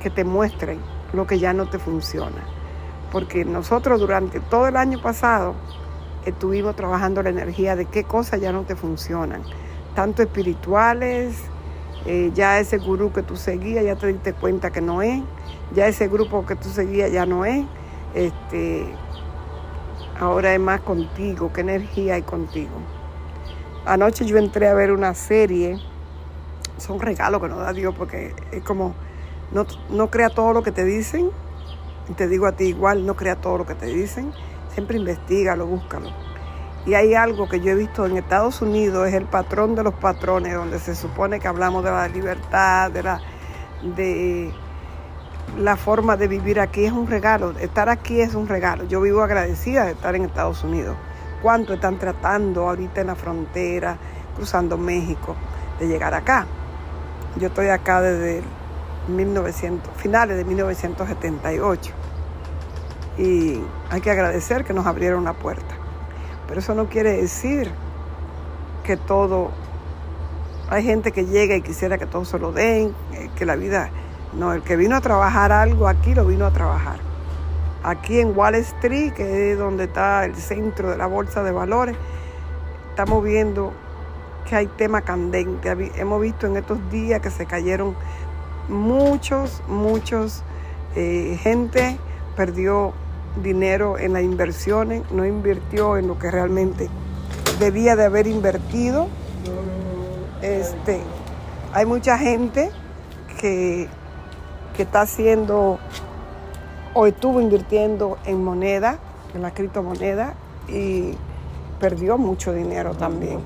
que 0.00 0.10
te 0.10 0.24
muestren 0.24 0.80
lo 1.12 1.26
que 1.26 1.38
ya 1.38 1.52
no 1.52 1.66
te 1.66 1.78
funciona. 1.78 2.42
Porque 3.10 3.44
nosotros 3.44 4.00
durante 4.00 4.40
todo 4.40 4.66
el 4.66 4.76
año 4.76 5.00
pasado 5.00 5.54
estuvimos 6.24 6.76
trabajando 6.76 7.22
la 7.22 7.30
energía 7.30 7.76
de 7.76 7.86
qué 7.86 8.04
cosas 8.04 8.40
ya 8.40 8.52
no 8.52 8.62
te 8.62 8.76
funcionan, 8.76 9.42
tanto 9.94 10.22
espirituales, 10.22 11.36
eh, 12.06 12.30
ya 12.34 12.58
ese 12.58 12.78
gurú 12.78 13.12
que 13.12 13.22
tú 13.22 13.36
seguías 13.36 13.84
ya 13.84 13.96
te 13.96 14.08
diste 14.08 14.32
cuenta 14.32 14.70
que 14.70 14.80
no 14.80 15.02
es, 15.02 15.22
ya 15.74 15.86
ese 15.86 16.08
grupo 16.08 16.44
que 16.46 16.56
tú 16.56 16.68
seguías 16.68 17.12
ya 17.12 17.26
no 17.26 17.44
es, 17.44 17.64
este, 18.14 18.86
ahora 20.18 20.54
es 20.54 20.60
más 20.60 20.80
contigo, 20.80 21.52
qué 21.52 21.62
energía 21.62 22.14
hay 22.14 22.22
contigo. 22.22 22.72
Anoche 23.84 24.24
yo 24.24 24.38
entré 24.38 24.68
a 24.68 24.74
ver 24.74 24.92
una 24.92 25.14
serie, 25.14 25.78
son 26.78 27.00
regalos 27.00 27.40
que 27.40 27.48
nos 27.48 27.58
da 27.58 27.72
Dios 27.72 27.94
porque 27.96 28.34
es 28.52 28.62
como 28.62 28.94
no, 29.52 29.66
no 29.90 30.10
crea 30.10 30.30
todo 30.30 30.52
lo 30.52 30.62
que 30.62 30.72
te 30.72 30.84
dicen. 30.84 31.30
Te 32.16 32.26
digo 32.26 32.46
a 32.46 32.52
ti 32.52 32.64
igual, 32.64 33.06
no 33.06 33.16
crea 33.16 33.36
todo 33.36 33.58
lo 33.58 33.66
que 33.66 33.74
te 33.74 33.86
dicen. 33.86 34.32
Siempre 34.74 34.98
investigalo, 34.98 35.66
búscalo. 35.66 36.10
Y 36.84 36.94
hay 36.94 37.14
algo 37.14 37.48
que 37.48 37.60
yo 37.60 37.72
he 37.72 37.74
visto 37.74 38.06
en 38.06 38.16
Estados 38.16 38.60
Unidos, 38.60 39.06
es 39.06 39.14
el 39.14 39.26
patrón 39.26 39.74
de 39.74 39.84
los 39.84 39.94
patrones, 39.94 40.54
donde 40.54 40.80
se 40.80 40.94
supone 40.96 41.38
que 41.38 41.46
hablamos 41.46 41.84
de 41.84 41.90
la 41.90 42.08
libertad, 42.08 42.90
de 42.90 43.02
la, 43.04 43.20
de 43.96 44.52
la 45.58 45.76
forma 45.76 46.16
de 46.16 46.26
vivir 46.26 46.58
aquí. 46.58 46.84
Es 46.84 46.92
un 46.92 47.06
regalo. 47.06 47.52
Estar 47.58 47.88
aquí 47.88 48.20
es 48.20 48.34
un 48.34 48.48
regalo. 48.48 48.84
Yo 48.84 49.00
vivo 49.00 49.22
agradecida 49.22 49.84
de 49.84 49.92
estar 49.92 50.16
en 50.16 50.24
Estados 50.24 50.64
Unidos. 50.64 50.96
¿Cuánto 51.40 51.74
están 51.74 51.98
tratando 51.98 52.68
ahorita 52.68 53.00
en 53.00 53.08
la 53.08 53.14
frontera, 53.14 53.96
cruzando 54.34 54.76
México, 54.76 55.36
de 55.78 55.86
llegar 55.86 56.14
acá? 56.14 56.46
Yo 57.36 57.48
estoy 57.48 57.68
acá 57.68 58.00
desde 58.00 58.42
1900, 59.08 59.92
finales 59.96 60.36
de 60.36 60.44
1978. 60.44 62.01
Y 63.18 63.60
hay 63.90 64.00
que 64.00 64.10
agradecer 64.10 64.64
que 64.64 64.72
nos 64.72 64.86
abrieron 64.86 65.24
la 65.24 65.34
puerta. 65.34 65.74
Pero 66.48 66.60
eso 66.60 66.74
no 66.74 66.86
quiere 66.86 67.12
decir 67.12 67.70
que 68.84 68.96
todo... 68.96 69.50
Hay 70.70 70.84
gente 70.84 71.12
que 71.12 71.26
llega 71.26 71.54
y 71.54 71.62
quisiera 71.62 71.98
que 71.98 72.06
todo 72.06 72.24
se 72.24 72.38
lo 72.38 72.52
den, 72.52 72.94
eh, 73.12 73.30
que 73.36 73.44
la 73.44 73.56
vida... 73.56 73.90
No, 74.32 74.54
el 74.54 74.62
que 74.62 74.76
vino 74.76 74.96
a 74.96 75.02
trabajar 75.02 75.52
algo 75.52 75.86
aquí 75.86 76.14
lo 76.14 76.24
vino 76.24 76.46
a 76.46 76.50
trabajar. 76.50 76.98
Aquí 77.84 78.18
en 78.18 78.36
Wall 78.36 78.54
Street, 78.54 79.12
que 79.12 79.52
es 79.52 79.58
donde 79.58 79.84
está 79.84 80.24
el 80.24 80.34
centro 80.34 80.90
de 80.90 80.96
la 80.96 81.06
bolsa 81.06 81.42
de 81.42 81.52
valores, 81.52 81.96
estamos 82.88 83.22
viendo 83.22 83.74
que 84.48 84.56
hay 84.56 84.66
tema 84.68 85.02
candente. 85.02 85.92
Hemos 85.96 86.20
visto 86.22 86.46
en 86.46 86.56
estos 86.56 86.78
días 86.90 87.20
que 87.20 87.30
se 87.30 87.44
cayeron 87.44 87.94
muchos, 88.68 89.62
muchos 89.68 90.42
eh, 90.94 91.38
gente 91.42 91.98
perdió 92.36 92.92
dinero 93.42 93.98
en 93.98 94.12
las 94.12 94.22
inversiones, 94.22 95.02
no 95.10 95.24
invirtió 95.24 95.96
en 95.96 96.08
lo 96.08 96.18
que 96.18 96.30
realmente 96.30 96.88
debía 97.58 97.96
de 97.96 98.04
haber 98.04 98.26
invertido. 98.26 99.08
Este, 100.42 101.00
hay 101.72 101.86
mucha 101.86 102.18
gente 102.18 102.70
que, 103.40 103.88
que 104.76 104.82
está 104.82 105.02
haciendo 105.02 105.78
o 106.94 107.06
estuvo 107.06 107.40
invirtiendo 107.40 108.18
en 108.24 108.44
moneda, 108.44 108.98
en 109.34 109.42
la 109.42 109.52
criptomoneda, 109.52 110.34
y 110.68 111.14
perdió 111.80 112.18
mucho 112.18 112.52
dinero 112.52 112.94
también. 112.94 113.40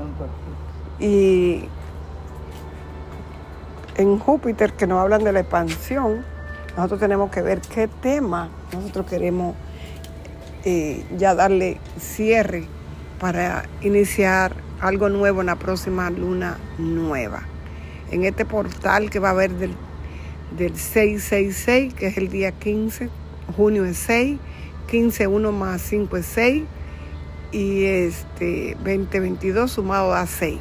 Y 0.98 1.68
en 3.96 4.18
Júpiter 4.18 4.72
que 4.72 4.86
nos 4.86 5.00
hablan 5.00 5.24
de 5.24 5.32
la 5.32 5.40
expansión, 5.40 6.24
nosotros 6.76 7.00
tenemos 7.00 7.30
que 7.30 7.42
ver 7.42 7.60
qué 7.60 7.88
tema 7.88 8.48
nosotros 8.72 9.06
queremos 9.06 9.54
eh, 10.68 11.04
ya 11.16 11.36
darle 11.36 11.78
cierre 11.96 12.64
para 13.20 13.68
iniciar 13.82 14.56
algo 14.80 15.08
nuevo 15.08 15.40
en 15.40 15.46
la 15.46 15.54
próxima 15.54 16.10
luna 16.10 16.58
nueva. 16.76 17.44
En 18.10 18.24
este 18.24 18.44
portal 18.44 19.08
que 19.08 19.20
va 19.20 19.28
a 19.28 19.30
haber 19.30 19.52
del, 19.52 19.74
del 20.58 20.76
666, 20.76 21.94
que 21.94 22.08
es 22.08 22.16
el 22.16 22.30
día 22.30 22.50
15, 22.50 23.08
junio 23.56 23.84
es 23.84 23.96
6, 23.98 24.40
15, 24.88 25.28
1 25.28 25.52
más 25.52 25.82
5 25.82 26.16
es 26.16 26.26
6 26.26 26.64
y 27.52 27.84
este 27.84 28.76
2022 28.84 29.70
sumado 29.70 30.14
a 30.14 30.26
6. 30.26 30.58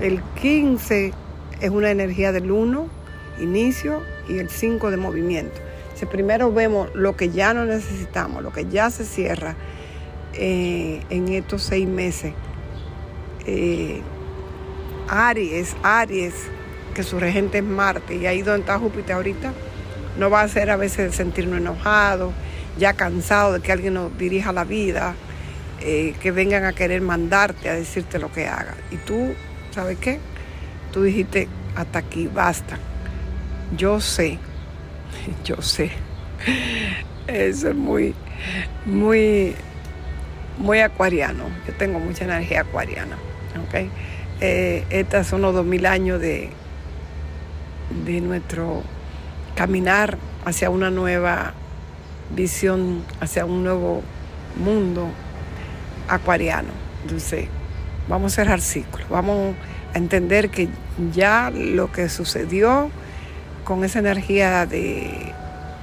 El 0.00 0.22
15 0.40 1.12
es 1.60 1.70
una 1.70 1.90
energía 1.90 2.32
del 2.32 2.50
1, 2.50 2.88
inicio, 3.38 4.00
y 4.30 4.38
el 4.38 4.48
5 4.48 4.90
de 4.90 4.96
movimiento. 4.96 5.60
Si 5.94 6.06
primero 6.06 6.52
vemos 6.52 6.88
lo 6.94 7.16
que 7.16 7.30
ya 7.30 7.54
no 7.54 7.64
necesitamos, 7.64 8.42
lo 8.42 8.52
que 8.52 8.66
ya 8.66 8.90
se 8.90 9.04
cierra 9.04 9.54
eh, 10.34 11.02
en 11.10 11.28
estos 11.28 11.62
seis 11.62 11.88
meses. 11.88 12.34
Eh, 13.46 14.00
Aries, 15.08 15.76
Aries, 15.82 16.34
que 16.94 17.02
su 17.02 17.20
regente 17.20 17.58
es 17.58 17.64
Marte, 17.64 18.16
y 18.16 18.26
ahí 18.26 18.42
donde 18.42 18.60
está 18.60 18.78
Júpiter 18.78 19.16
ahorita, 19.16 19.52
no 20.18 20.30
va 20.30 20.40
a 20.40 20.48
ser 20.48 20.70
a 20.70 20.76
veces 20.76 21.14
sentirnos 21.14 21.58
enojados, 21.58 22.32
ya 22.78 22.94
cansados 22.94 23.54
de 23.54 23.60
que 23.60 23.72
alguien 23.72 23.94
nos 23.94 24.16
dirija 24.16 24.52
la 24.52 24.64
vida, 24.64 25.14
eh, 25.80 26.14
que 26.20 26.30
vengan 26.30 26.64
a 26.64 26.72
querer 26.72 27.02
mandarte 27.02 27.68
a 27.68 27.74
decirte 27.74 28.18
lo 28.18 28.32
que 28.32 28.48
haga. 28.48 28.74
Y 28.90 28.96
tú, 28.96 29.34
¿sabes 29.70 29.98
qué? 29.98 30.18
Tú 30.92 31.02
dijiste, 31.02 31.48
hasta 31.76 31.98
aquí, 31.98 32.28
basta. 32.32 32.78
Yo 33.76 34.00
sé, 34.00 34.38
yo 35.44 35.60
sé. 35.62 35.90
Eso 37.26 37.70
es 37.70 37.74
muy, 37.74 38.14
muy, 38.84 39.54
muy 40.58 40.80
acuariano. 40.80 41.44
Yo 41.66 41.74
tengo 41.74 41.98
mucha 41.98 42.24
energía 42.24 42.62
acuariana. 42.62 43.16
¿okay? 43.66 43.90
Eh, 44.40 44.84
estos 44.90 45.26
son 45.26 45.42
los 45.42 45.54
dos 45.54 45.64
mil 45.64 45.86
años 45.86 46.20
de, 46.20 46.50
de 48.04 48.20
nuestro 48.20 48.82
caminar 49.54 50.18
hacia 50.44 50.70
una 50.70 50.90
nueva 50.90 51.54
visión 52.34 53.04
hacia 53.20 53.44
un 53.44 53.64
nuevo 53.64 54.02
mundo 54.56 55.08
acuariano. 56.08 56.68
Entonces, 57.02 57.46
vamos 58.08 58.32
a 58.32 58.36
cerrar 58.36 58.60
ciclo, 58.60 59.04
vamos 59.10 59.54
a 59.94 59.98
entender 59.98 60.50
que 60.50 60.68
ya 61.12 61.50
lo 61.54 61.92
que 61.92 62.08
sucedió 62.08 62.90
con 63.64 63.84
esa 63.84 63.98
energía 63.98 64.66
de 64.66 65.32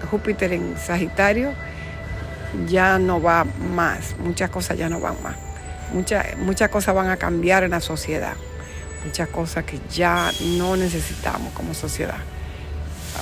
Júpiter 0.09 0.53
en 0.53 0.77
Sagitario 0.77 1.53
ya 2.67 2.99
no 2.99 3.21
va 3.21 3.45
más, 3.45 4.15
muchas 4.19 4.49
cosas 4.49 4.77
ya 4.77 4.89
no 4.89 4.99
van 4.99 5.21
más, 5.23 5.35
muchas, 5.93 6.37
muchas 6.37 6.69
cosas 6.69 6.93
van 6.93 7.09
a 7.09 7.17
cambiar 7.17 7.63
en 7.63 7.71
la 7.71 7.81
sociedad, 7.81 8.33
muchas 9.05 9.29
cosas 9.29 9.63
que 9.63 9.79
ya 9.91 10.31
no 10.57 10.75
necesitamos 10.75 11.53
como 11.53 11.73
sociedad. 11.73 12.17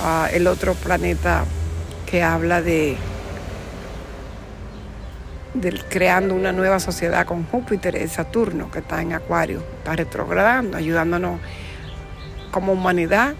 Ah, 0.04 0.30
el 0.32 0.48
otro 0.48 0.74
planeta 0.74 1.46
que 2.06 2.24
habla 2.24 2.62
de, 2.62 2.98
de 5.54 5.82
creando 5.90 6.34
una 6.34 6.52
nueva 6.52 6.80
sociedad 6.80 7.26
con 7.26 7.46
Júpiter 7.46 7.96
es 7.96 8.14
Saturno, 8.14 8.72
que 8.72 8.80
está 8.80 9.02
en 9.02 9.14
Acuario, 9.14 9.64
está 9.78 9.96
retrogradando, 9.96 10.78
ayudándonos 10.78 11.40
como 12.52 12.74
humanidad 12.74 13.36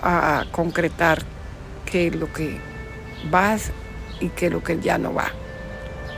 a 0.00 0.44
concretar 0.52 1.22
qué 1.84 2.08
es 2.08 2.16
lo 2.16 2.32
que 2.32 2.58
va 3.32 3.56
y 4.20 4.28
qué 4.30 4.46
es 4.46 4.52
lo 4.52 4.62
que 4.62 4.80
ya 4.80 4.98
no 4.98 5.14
va. 5.14 5.28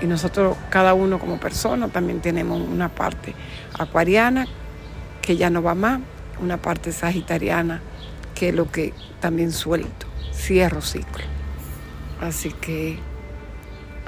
Y 0.00 0.06
nosotros, 0.06 0.56
cada 0.70 0.94
uno 0.94 1.18
como 1.18 1.38
persona, 1.38 1.88
también 1.88 2.20
tenemos 2.20 2.60
una 2.60 2.88
parte 2.88 3.34
acuariana 3.78 4.46
que 5.22 5.36
ya 5.36 5.50
no 5.50 5.62
va 5.62 5.74
más, 5.74 6.00
una 6.40 6.56
parte 6.56 6.92
sagitariana 6.92 7.80
que 8.34 8.50
es 8.50 8.54
lo 8.54 8.70
que 8.70 8.94
también 9.20 9.50
suelto, 9.50 10.06
cierro 10.32 10.80
ciclo. 10.80 11.24
Así 12.20 12.52
que 12.52 12.98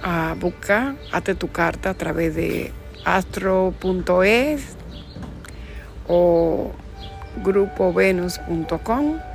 a 0.02 0.34
busca, 0.38 0.94
hazte 1.12 1.34
tu 1.34 1.50
carta 1.50 1.90
a 1.90 1.94
través 1.94 2.34
de 2.34 2.72
astro.es 3.04 4.76
o 6.06 6.72
grupovenus.com 7.42 9.29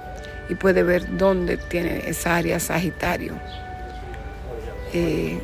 y 0.50 0.56
puede 0.56 0.84
ver 0.84 1.18
dónde 1.18 1.58
tiene 1.58 2.10
esa 2.10 2.36
área 2.36 2.60
Sagitario. 2.60 3.34
Eh, 4.94 5.42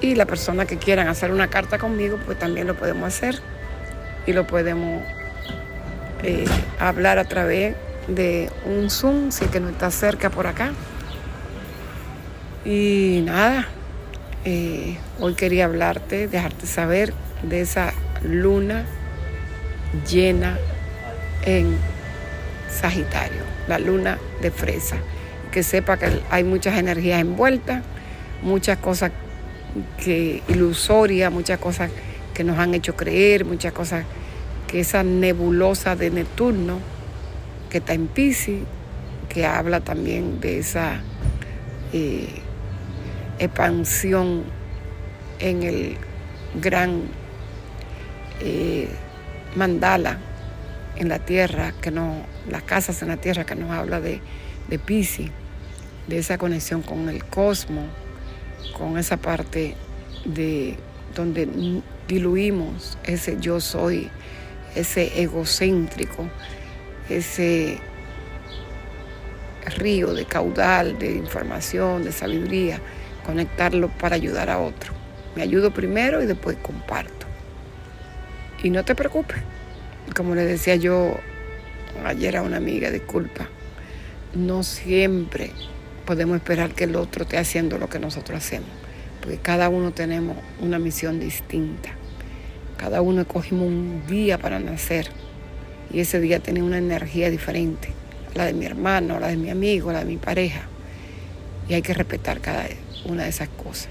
y 0.00 0.14
la 0.14 0.26
persona 0.26 0.66
que 0.66 0.76
quieran 0.76 1.08
hacer 1.08 1.30
una 1.30 1.48
carta 1.48 1.78
conmigo, 1.78 2.18
pues 2.24 2.38
también 2.38 2.66
lo 2.66 2.74
podemos 2.74 3.08
hacer 3.08 3.40
y 4.26 4.32
lo 4.32 4.46
podemos 4.46 5.02
eh, 6.22 6.44
hablar 6.78 7.18
a 7.18 7.24
través 7.24 7.76
de 8.08 8.50
un 8.64 8.90
Zoom, 8.90 9.30
si 9.30 9.44
es 9.44 9.50
que 9.50 9.60
no 9.60 9.70
está 9.70 9.90
cerca 9.90 10.30
por 10.30 10.46
acá. 10.46 10.72
Y 12.64 13.22
nada, 13.24 13.68
eh, 14.44 14.98
hoy 15.20 15.34
quería 15.34 15.64
hablarte, 15.64 16.28
dejarte 16.28 16.66
saber 16.66 17.12
de 17.42 17.60
esa 17.60 17.92
luna 18.22 18.84
llena 20.08 20.58
en 21.44 21.78
Sagitario, 22.76 23.42
la 23.68 23.78
luna 23.78 24.18
de 24.40 24.50
fresa. 24.50 24.96
Que 25.50 25.62
sepa 25.62 25.96
que 25.96 26.20
hay 26.30 26.44
muchas 26.44 26.78
energías 26.78 27.20
envueltas, 27.20 27.82
muchas 28.42 28.78
cosas 28.78 29.12
que 30.02 30.42
ilusorias, 30.48 31.32
muchas 31.32 31.58
cosas 31.58 31.90
que 32.34 32.44
nos 32.44 32.58
han 32.58 32.74
hecho 32.74 32.94
creer, 32.96 33.44
muchas 33.44 33.72
cosas 33.72 34.04
que 34.66 34.80
esa 34.80 35.02
nebulosa 35.02 35.96
de 35.96 36.10
Neptuno 36.10 36.78
que 37.70 37.78
está 37.78 37.94
en 37.94 38.08
Pisces, 38.08 38.60
que 39.28 39.46
habla 39.46 39.80
también 39.80 40.40
de 40.40 40.58
esa 40.58 41.00
eh, 41.92 42.28
expansión 43.38 44.44
en 45.38 45.62
el 45.62 45.96
gran 46.60 47.02
eh, 48.40 48.88
mandala 49.54 50.18
en 50.96 51.08
la 51.08 51.18
tierra, 51.18 51.72
que 51.80 51.90
no, 51.90 52.24
las 52.48 52.62
casas 52.62 53.02
en 53.02 53.08
la 53.08 53.16
tierra 53.16 53.44
que 53.44 53.54
nos 53.54 53.70
habla 53.70 54.00
de, 54.00 54.20
de 54.68 54.78
Pisces, 54.78 55.30
de 56.06 56.18
esa 56.18 56.38
conexión 56.38 56.82
con 56.82 57.08
el 57.08 57.24
cosmos, 57.24 57.86
con 58.76 58.98
esa 58.98 59.16
parte 59.16 59.74
de 60.24 60.76
donde 61.14 61.48
diluimos 62.08 62.98
ese 63.04 63.38
yo 63.40 63.60
soy, 63.60 64.10
ese 64.74 65.22
egocéntrico, 65.22 66.28
ese 67.08 67.78
río 69.76 70.14
de 70.14 70.24
caudal, 70.24 70.98
de 70.98 71.12
información, 71.12 72.04
de 72.04 72.12
sabiduría, 72.12 72.80
conectarlo 73.24 73.88
para 73.88 74.16
ayudar 74.16 74.50
a 74.50 74.58
otro. 74.58 74.92
Me 75.34 75.42
ayudo 75.42 75.72
primero 75.72 76.22
y 76.22 76.26
después 76.26 76.56
comparto. 76.62 77.26
Y 78.62 78.70
no 78.70 78.84
te 78.84 78.94
preocupes, 78.94 79.38
como 80.14 80.34
le 80.34 80.44
decía 80.44 80.76
yo 80.76 81.18
ayer 82.04 82.36
a 82.36 82.42
una 82.42 82.56
amiga, 82.56 82.90
disculpa, 82.90 83.48
no 84.34 84.62
siempre 84.62 85.50
podemos 86.04 86.36
esperar 86.36 86.70
que 86.70 86.84
el 86.84 86.96
otro 86.96 87.24
esté 87.24 87.38
haciendo 87.38 87.78
lo 87.78 87.88
que 87.88 87.98
nosotros 87.98 88.38
hacemos, 88.38 88.68
porque 89.20 89.38
cada 89.38 89.68
uno 89.68 89.92
tenemos 89.92 90.36
una 90.60 90.78
misión 90.78 91.18
distinta. 91.18 91.90
Cada 92.76 93.00
uno 93.00 93.22
escogimos 93.22 93.66
un 93.66 94.02
día 94.06 94.38
para 94.38 94.60
nacer 94.60 95.08
y 95.92 96.00
ese 96.00 96.20
día 96.20 96.40
tiene 96.40 96.62
una 96.62 96.78
energía 96.78 97.30
diferente, 97.30 97.88
la 98.34 98.44
de 98.44 98.52
mi 98.52 98.66
hermano, 98.66 99.18
la 99.18 99.28
de 99.28 99.36
mi 99.36 99.50
amigo, 99.50 99.92
la 99.92 100.00
de 100.00 100.04
mi 100.04 100.16
pareja. 100.16 100.62
Y 101.68 101.74
hay 101.74 101.82
que 101.82 101.94
respetar 101.94 102.40
cada 102.40 102.66
una 103.06 103.24
de 103.24 103.30
esas 103.30 103.48
cosas. 103.48 103.88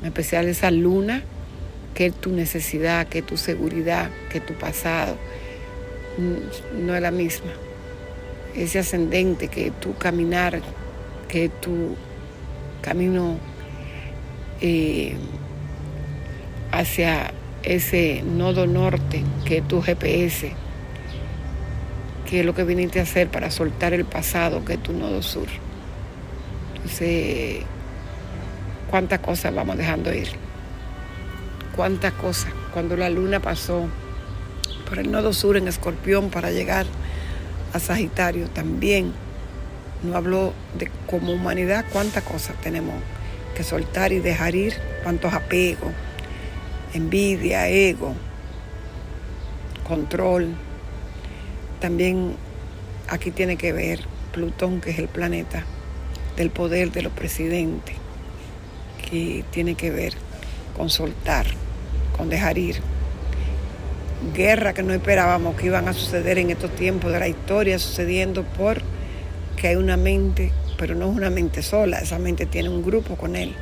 En 0.00 0.08
especial 0.08 0.48
esa 0.48 0.70
luna, 0.70 1.22
que 1.94 2.06
es 2.06 2.14
tu 2.14 2.30
necesidad, 2.32 3.06
que 3.06 3.20
es 3.20 3.26
tu 3.26 3.36
seguridad, 3.36 4.10
que 4.30 4.38
es 4.38 4.46
tu 4.46 4.54
pasado, 4.54 5.16
no 6.18 6.94
es 6.94 7.02
la 7.02 7.10
misma. 7.10 7.50
Ese 8.54 8.78
ascendente, 8.78 9.48
que 9.48 9.70
tu 9.70 9.96
caminar, 9.96 10.60
que 11.28 11.48
tu 11.48 11.96
camino 12.80 13.38
eh, 14.60 15.16
hacia 16.70 17.32
ese 17.62 18.22
nodo 18.22 18.66
norte, 18.66 19.24
que 19.44 19.58
es 19.58 19.68
tu 19.68 19.82
GPS, 19.82 20.52
que 22.28 22.40
es 22.40 22.46
lo 22.46 22.54
que 22.54 22.64
viniste 22.64 23.00
a 23.00 23.04
hacer 23.04 23.28
para 23.28 23.50
soltar 23.50 23.92
el 23.92 24.04
pasado, 24.04 24.64
que 24.64 24.74
es 24.74 24.82
tu 24.82 24.92
nodo 24.92 25.22
sur. 25.22 25.48
Entonces, 26.76 27.62
¿cuántas 28.90 29.20
cosas 29.20 29.54
vamos 29.54 29.76
dejando 29.76 30.12
ir? 30.12 30.28
¿Cuántas 31.74 32.12
cosas? 32.12 32.52
Cuando 32.72 32.96
la 32.96 33.10
luna 33.10 33.40
pasó 33.40 33.88
por 34.88 34.98
el 34.98 35.10
nodo 35.10 35.32
sur 35.32 35.56
en 35.56 35.68
Escorpión 35.68 36.30
para 36.30 36.50
llegar 36.50 36.86
a 37.72 37.78
Sagitario 37.78 38.48
también. 38.48 39.12
No 40.02 40.16
habló 40.16 40.52
de 40.78 40.90
como 41.06 41.32
humanidad 41.32 41.84
cuántas 41.92 42.22
cosas 42.24 42.56
tenemos 42.60 42.94
que 43.56 43.62
soltar 43.62 44.12
y 44.12 44.20
dejar 44.20 44.54
ir, 44.54 44.74
cuántos 45.02 45.32
apegos, 45.32 45.92
envidia, 46.92 47.68
ego, 47.68 48.14
control. 49.86 50.54
También 51.80 52.36
aquí 53.08 53.30
tiene 53.30 53.56
que 53.56 53.72
ver 53.72 54.00
Plutón, 54.32 54.80
que 54.80 54.90
es 54.90 54.98
el 54.98 55.08
planeta 55.08 55.64
del 56.36 56.50
poder 56.50 56.90
de 56.90 57.02
los 57.02 57.12
presidentes, 57.12 57.94
que 59.08 59.44
tiene 59.50 59.76
que 59.76 59.90
ver 59.90 60.14
con 60.76 60.90
soltar, 60.90 61.46
con 62.16 62.28
dejar 62.28 62.58
ir 62.58 62.93
guerra 64.34 64.72
que 64.72 64.82
no 64.82 64.92
esperábamos 64.92 65.56
que 65.56 65.66
iban 65.66 65.88
a 65.88 65.92
suceder 65.92 66.38
en 66.38 66.50
estos 66.50 66.74
tiempos 66.74 67.12
de 67.12 67.18
la 67.18 67.28
historia, 67.28 67.78
sucediendo 67.78 68.42
por 68.42 68.82
que 69.56 69.68
hay 69.68 69.76
una 69.76 69.96
mente, 69.96 70.52
pero 70.78 70.94
no 70.94 71.10
es 71.10 71.16
una 71.16 71.30
mente 71.30 71.62
sola, 71.62 71.98
esa 71.98 72.18
mente 72.18 72.46
tiene 72.46 72.68
un 72.68 72.82
grupo 72.82 73.16
con 73.16 73.36
él, 73.36 73.54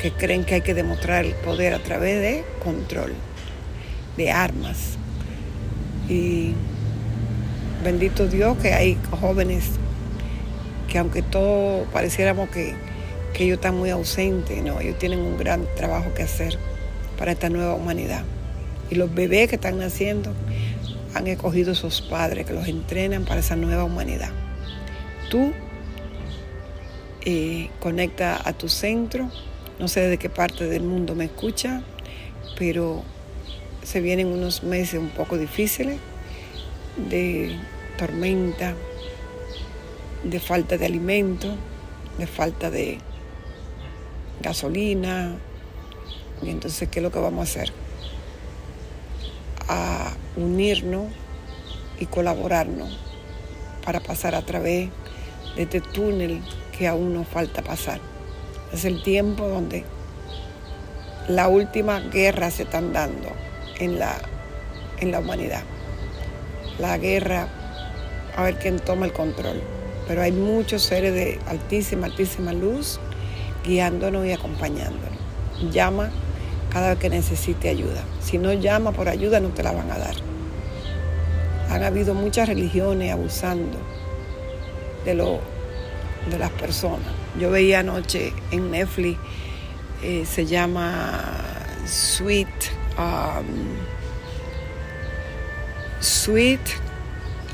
que 0.00 0.12
creen 0.12 0.44
que 0.44 0.56
hay 0.56 0.60
que 0.60 0.74
demostrar 0.74 1.24
el 1.24 1.34
poder 1.34 1.74
a 1.74 1.78
través 1.78 2.20
de 2.20 2.44
control, 2.62 3.14
de 4.16 4.30
armas. 4.30 4.96
Y 6.08 6.54
bendito 7.82 8.26
Dios 8.26 8.56
que 8.58 8.72
hay 8.72 8.98
jóvenes 9.20 9.64
que 10.88 10.98
aunque 10.98 11.22
todos 11.22 11.86
pareciéramos 11.88 12.48
que, 12.50 12.74
que 13.34 13.44
ellos 13.44 13.56
están 13.56 13.76
muy 13.76 13.90
ausentes, 13.90 14.62
no, 14.62 14.80
ellos 14.80 14.98
tienen 14.98 15.18
un 15.18 15.36
gran 15.36 15.66
trabajo 15.74 16.14
que 16.14 16.22
hacer 16.22 16.58
para 17.18 17.32
esta 17.32 17.48
nueva 17.48 17.74
humanidad. 17.74 18.24
Y 18.90 18.94
los 18.94 19.12
bebés 19.14 19.48
que 19.48 19.56
están 19.56 19.78
naciendo 19.78 20.32
han 21.14 21.26
escogido 21.26 21.72
esos 21.72 22.02
padres 22.02 22.46
que 22.46 22.52
los 22.52 22.68
entrenan 22.68 23.24
para 23.24 23.40
esa 23.40 23.56
nueva 23.56 23.84
humanidad. 23.84 24.30
Tú 25.30 25.52
eh, 27.24 27.70
conecta 27.80 28.40
a 28.48 28.52
tu 28.52 28.68
centro. 28.68 29.30
No 29.78 29.88
sé 29.88 30.02
de 30.08 30.18
qué 30.18 30.30
parte 30.30 30.66
del 30.66 30.82
mundo 30.82 31.14
me 31.14 31.24
escucha, 31.24 31.82
pero 32.58 33.02
se 33.82 34.00
vienen 34.00 34.28
unos 34.28 34.62
meses 34.62 35.00
un 35.00 35.08
poco 35.08 35.36
difíciles 35.36 35.98
de 37.08 37.56
tormenta, 37.98 38.74
de 40.22 40.40
falta 40.40 40.76
de 40.76 40.86
alimento, 40.86 41.54
de 42.18 42.26
falta 42.26 42.70
de 42.70 42.98
gasolina. 44.42 45.36
Y 46.42 46.50
entonces, 46.50 46.88
¿qué 46.88 47.00
es 47.00 47.02
lo 47.02 47.10
que 47.10 47.18
vamos 47.18 47.40
a 47.40 47.42
hacer? 47.42 47.85
A 49.68 50.12
unirnos 50.36 51.06
y 51.98 52.06
colaborarnos 52.06 52.98
para 53.84 54.00
pasar 54.00 54.34
a 54.34 54.42
través 54.42 54.90
de 55.56 55.62
este 55.62 55.80
túnel 55.80 56.42
que 56.76 56.86
aún 56.86 57.14
nos 57.14 57.26
falta 57.26 57.62
pasar. 57.62 58.00
Es 58.72 58.84
el 58.84 59.02
tiempo 59.02 59.48
donde 59.48 59.84
la 61.28 61.48
última 61.48 62.00
guerra 62.00 62.50
se 62.50 62.64
están 62.64 62.92
dando 62.92 63.28
en 63.78 63.98
la, 63.98 64.14
en 64.98 65.10
la 65.10 65.20
humanidad. 65.20 65.62
La 66.78 66.98
guerra, 66.98 67.48
a 68.36 68.42
ver 68.42 68.58
quién 68.58 68.78
toma 68.78 69.06
el 69.06 69.12
control. 69.12 69.62
Pero 70.06 70.22
hay 70.22 70.32
muchos 70.32 70.82
seres 70.82 71.14
de 71.14 71.40
altísima, 71.46 72.06
altísima 72.06 72.52
luz 72.52 73.00
guiándonos 73.64 74.26
y 74.26 74.32
acompañándonos. 74.32 75.18
Llama 75.72 76.10
cada 76.70 76.90
vez 76.90 76.98
que 76.98 77.10
necesite 77.10 77.68
ayuda. 77.68 78.02
Si 78.20 78.38
no 78.38 78.52
llama 78.52 78.92
por 78.92 79.08
ayuda, 79.08 79.40
no 79.40 79.48
te 79.48 79.62
la 79.62 79.72
van 79.72 79.90
a 79.90 79.98
dar. 79.98 80.14
Han 81.70 81.82
habido 81.82 82.14
muchas 82.14 82.48
religiones 82.48 83.12
abusando 83.12 83.78
de, 85.04 85.14
lo, 85.14 85.40
de 86.30 86.38
las 86.38 86.50
personas. 86.52 87.08
Yo 87.40 87.50
veía 87.50 87.80
anoche 87.80 88.32
en 88.50 88.70
Netflix, 88.70 89.18
eh, 90.02 90.24
se 90.26 90.46
llama 90.46 91.22
Sweet, 91.86 92.48
um, 92.98 93.46
Sweet 96.00 96.60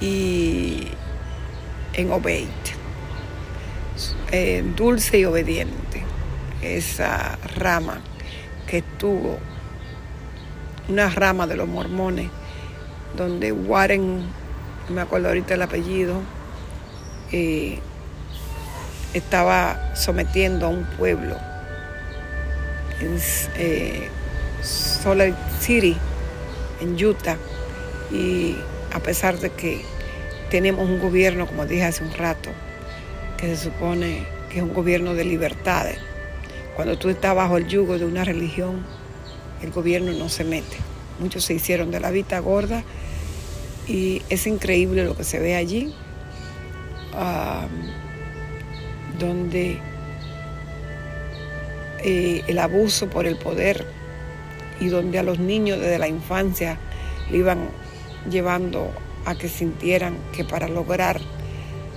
y 0.01 0.89
en 1.95 2.11
Obeyed, 2.13 2.49
eh, 4.31 4.65
dulce 4.77 5.19
y 5.19 5.25
obediente, 5.25 6.03
esa 6.63 7.39
rama 7.57 8.01
que 8.73 8.81
tuvo, 8.81 9.39
una 10.89 11.11
rama 11.11 11.47
de 11.47 11.57
los 11.57 11.69
mormones 11.69 12.31
donde 13.15 13.53
Warren, 13.53 14.21
no 14.89 14.95
me 14.95 15.03
acuerdo 15.03 15.29
ahorita 15.29 15.53
el 15.53 15.61
apellido, 15.61 16.23
eh, 17.33 17.81
estaba 19.13 19.95
sometiendo 19.95 20.65
a 20.65 20.69
un 20.71 20.85
pueblo 20.85 21.37
en 23.01 23.19
eh, 23.57 24.09
City, 24.63 25.99
en 26.81 27.05
Utah, 27.05 27.37
y 28.11 28.57
a 28.91 29.01
pesar 29.01 29.39
de 29.39 29.51
que 29.51 29.85
tenemos 30.51 30.89
un 30.89 30.99
gobierno, 30.99 31.47
como 31.47 31.67
dije 31.67 31.85
hace 31.85 32.05
un 32.05 32.15
rato, 32.15 32.49
que 33.37 33.55
se 33.55 33.65
supone 33.65 34.25
que 34.49 34.61
es 34.61 34.63
un 34.63 34.73
gobierno 34.73 35.13
de 35.13 35.27
libertades, 35.27 35.99
cuando 36.77 36.99
tú 36.99 37.09
estás 37.09 37.35
bajo 37.35 37.59
el 37.59 37.67
yugo 37.69 37.99
de 37.99 38.07
una 38.07 38.25
religión, 38.25 38.85
el 39.63 39.71
gobierno 39.71 40.13
no 40.13 40.29
se 40.29 40.45
mete. 40.45 40.77
Muchos 41.21 41.45
se 41.45 41.55
hicieron 41.55 41.91
de 41.91 42.01
la 42.01 42.11
vista 42.11 42.39
gorda 42.41 42.83
y 43.87 44.23
es 44.29 44.47
increíble 44.47 45.05
lo 45.05 45.17
que 45.17 45.25
se 45.25 45.39
ve 45.39 45.55
allí, 45.55 45.95
donde 49.19 49.79
eh, 52.03 52.43
el 52.47 52.59
abuso 52.59 53.09
por 53.09 53.27
el 53.27 53.37
poder 53.37 53.87
y 54.81 54.89
donde 54.89 55.19
a 55.19 55.23
los 55.23 55.39
niños 55.39 55.79
desde 55.79 55.99
la 55.99 56.09
infancia 56.09 56.79
le 57.31 57.39
iban 57.39 57.69
llevando 58.31 58.91
a 59.25 59.35
que 59.35 59.49
sintieran 59.49 60.17
que 60.35 60.45
para 60.45 60.69
lograr 60.69 61.21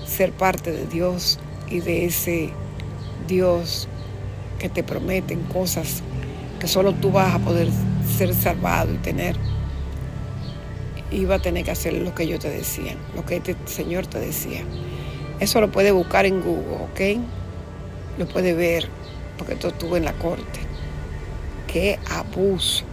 ser 0.05 0.31
parte 0.31 0.71
de 0.71 0.85
Dios 0.85 1.39
y 1.69 1.79
de 1.79 2.05
ese 2.05 2.51
Dios 3.27 3.87
que 4.59 4.69
te 4.69 4.83
prometen 4.83 5.41
cosas 5.43 6.01
que 6.59 6.67
solo 6.67 6.93
tú 6.93 7.11
vas 7.11 7.35
a 7.35 7.39
poder 7.39 7.69
ser 8.17 8.33
salvado 8.33 8.93
y 8.93 8.97
tener 8.97 9.35
iba 11.11 11.35
a 11.35 11.39
tener 11.39 11.63
que 11.63 11.71
hacer 11.71 11.93
lo 11.93 12.13
que 12.13 12.23
ellos 12.23 12.39
te 12.39 12.49
decían, 12.49 12.97
lo 13.15 13.25
que 13.25 13.37
este 13.37 13.55
Señor 13.65 14.07
te 14.07 14.19
decía. 14.19 14.61
Eso 15.39 15.61
lo 15.61 15.71
puede 15.71 15.91
buscar 15.91 16.25
en 16.25 16.41
Google, 16.41 16.77
¿ok? 16.91 17.21
Lo 18.17 18.27
puede 18.27 18.53
ver, 18.53 18.87
porque 19.37 19.53
esto 19.53 19.69
estuvo 19.69 19.97
en 19.97 20.05
la 20.05 20.13
corte. 20.13 20.59
Qué 21.67 21.99
abuso, 22.09 22.85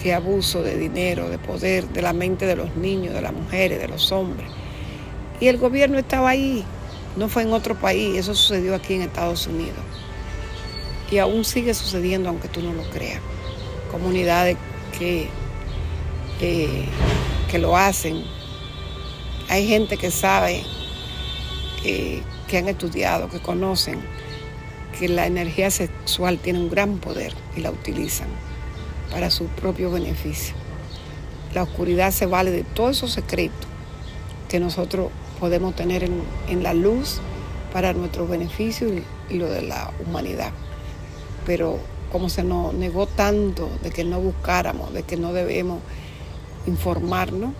qué 0.00 0.14
abuso 0.14 0.62
de 0.62 0.76
dinero, 0.76 1.28
de 1.28 1.38
poder, 1.38 1.88
de 1.88 2.02
la 2.02 2.12
mente 2.12 2.46
de 2.46 2.56
los 2.56 2.76
niños, 2.76 3.14
de 3.14 3.20
las 3.20 3.32
mujeres, 3.32 3.80
de 3.80 3.88
los 3.88 4.12
hombres. 4.12 4.48
Y 5.40 5.48
el 5.48 5.58
gobierno 5.58 5.98
estaba 5.98 6.30
ahí, 6.30 6.64
no 7.16 7.28
fue 7.28 7.42
en 7.42 7.52
otro 7.52 7.74
país, 7.74 8.16
eso 8.16 8.34
sucedió 8.34 8.74
aquí 8.74 8.94
en 8.94 9.02
Estados 9.02 9.46
Unidos. 9.46 9.91
Y 11.12 11.18
aún 11.18 11.44
sigue 11.44 11.74
sucediendo 11.74 12.28
aunque 12.28 12.48
tú 12.48 12.60
no 12.60 12.72
lo 12.72 12.82
creas. 12.90 13.20
Comunidades 13.92 14.56
que 14.98 15.28
que 17.52 17.58
lo 17.58 17.76
hacen. 17.76 18.24
Hay 19.50 19.68
gente 19.68 19.98
que 19.98 20.10
sabe, 20.10 20.64
eh, 21.84 22.22
que 22.48 22.58
han 22.58 22.68
estudiado, 22.68 23.28
que 23.28 23.40
conocen 23.40 24.00
que 24.98 25.08
la 25.08 25.26
energía 25.26 25.70
sexual 25.70 26.38
tiene 26.38 26.60
un 26.60 26.70
gran 26.70 26.96
poder 26.96 27.34
y 27.54 27.60
la 27.60 27.70
utilizan 27.70 28.28
para 29.10 29.30
su 29.30 29.46
propio 29.46 29.90
beneficio. 29.90 30.54
La 31.54 31.62
oscuridad 31.62 32.10
se 32.10 32.24
vale 32.24 32.50
de 32.50 32.64
todos 32.64 32.96
esos 32.96 33.12
secretos 33.12 33.68
que 34.48 34.58
nosotros 34.58 35.10
podemos 35.38 35.76
tener 35.76 36.04
en, 36.48 36.62
la 36.62 36.72
luz 36.72 37.20
para 37.72 37.92
nuestro 37.92 38.26
beneficio 38.26 38.88
y 39.28 39.34
lo 39.34 39.50
de 39.50 39.62
la 39.62 39.92
humanidad. 40.06 40.52
Pero 41.46 41.78
como 42.12 42.28
se 42.28 42.44
nos 42.44 42.74
negó 42.74 43.06
tanto 43.06 43.70
de 43.82 43.90
que 43.90 44.04
no 44.04 44.20
buscáramos, 44.20 44.92
de 44.92 45.02
que 45.02 45.16
no 45.16 45.32
debemos 45.32 45.80
informarnos. 46.66 47.52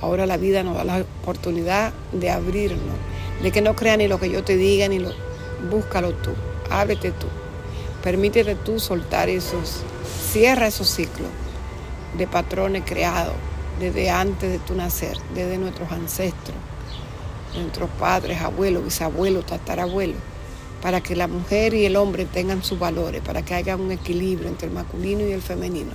Ahora 0.00 0.26
la 0.26 0.36
vida 0.36 0.62
nos 0.62 0.76
da 0.76 0.84
la 0.84 1.04
oportunidad 1.22 1.92
de 2.12 2.30
abrirnos, 2.30 2.96
de 3.42 3.52
que 3.52 3.60
no 3.60 3.76
creas 3.76 3.98
ni 3.98 4.08
lo 4.08 4.18
que 4.18 4.30
yo 4.30 4.42
te 4.42 4.56
diga, 4.56 4.88
ni 4.88 4.98
lo... 4.98 5.10
Búscalo 5.70 6.12
tú, 6.14 6.30
ábrete 6.70 7.12
tú. 7.12 7.28
Permítete 8.02 8.56
tú 8.56 8.80
soltar 8.80 9.28
esos, 9.28 9.82
cierra 10.32 10.66
esos 10.66 10.88
ciclos 10.88 11.28
de 12.18 12.26
patrones 12.26 12.82
creados 12.84 13.34
desde 13.78 14.10
antes 14.10 14.50
de 14.50 14.58
tu 14.58 14.74
nacer, 14.74 15.16
desde 15.34 15.58
nuestros 15.58 15.92
ancestros, 15.92 16.56
nuestros 17.54 17.90
padres, 17.90 18.40
abuelos, 18.40 18.84
bisabuelos, 18.84 19.46
tatarabuelos, 19.46 20.20
para 20.82 21.00
que 21.00 21.16
la 21.16 21.28
mujer 21.28 21.72
y 21.72 21.86
el 21.86 21.96
hombre 21.96 22.26
tengan 22.26 22.62
sus 22.62 22.78
valores, 22.78 23.22
para 23.22 23.42
que 23.42 23.54
haya 23.54 23.76
un 23.76 23.92
equilibrio 23.92 24.48
entre 24.48 24.68
el 24.68 24.74
masculino 24.74 25.26
y 25.26 25.32
el 25.32 25.40
femenino 25.40 25.92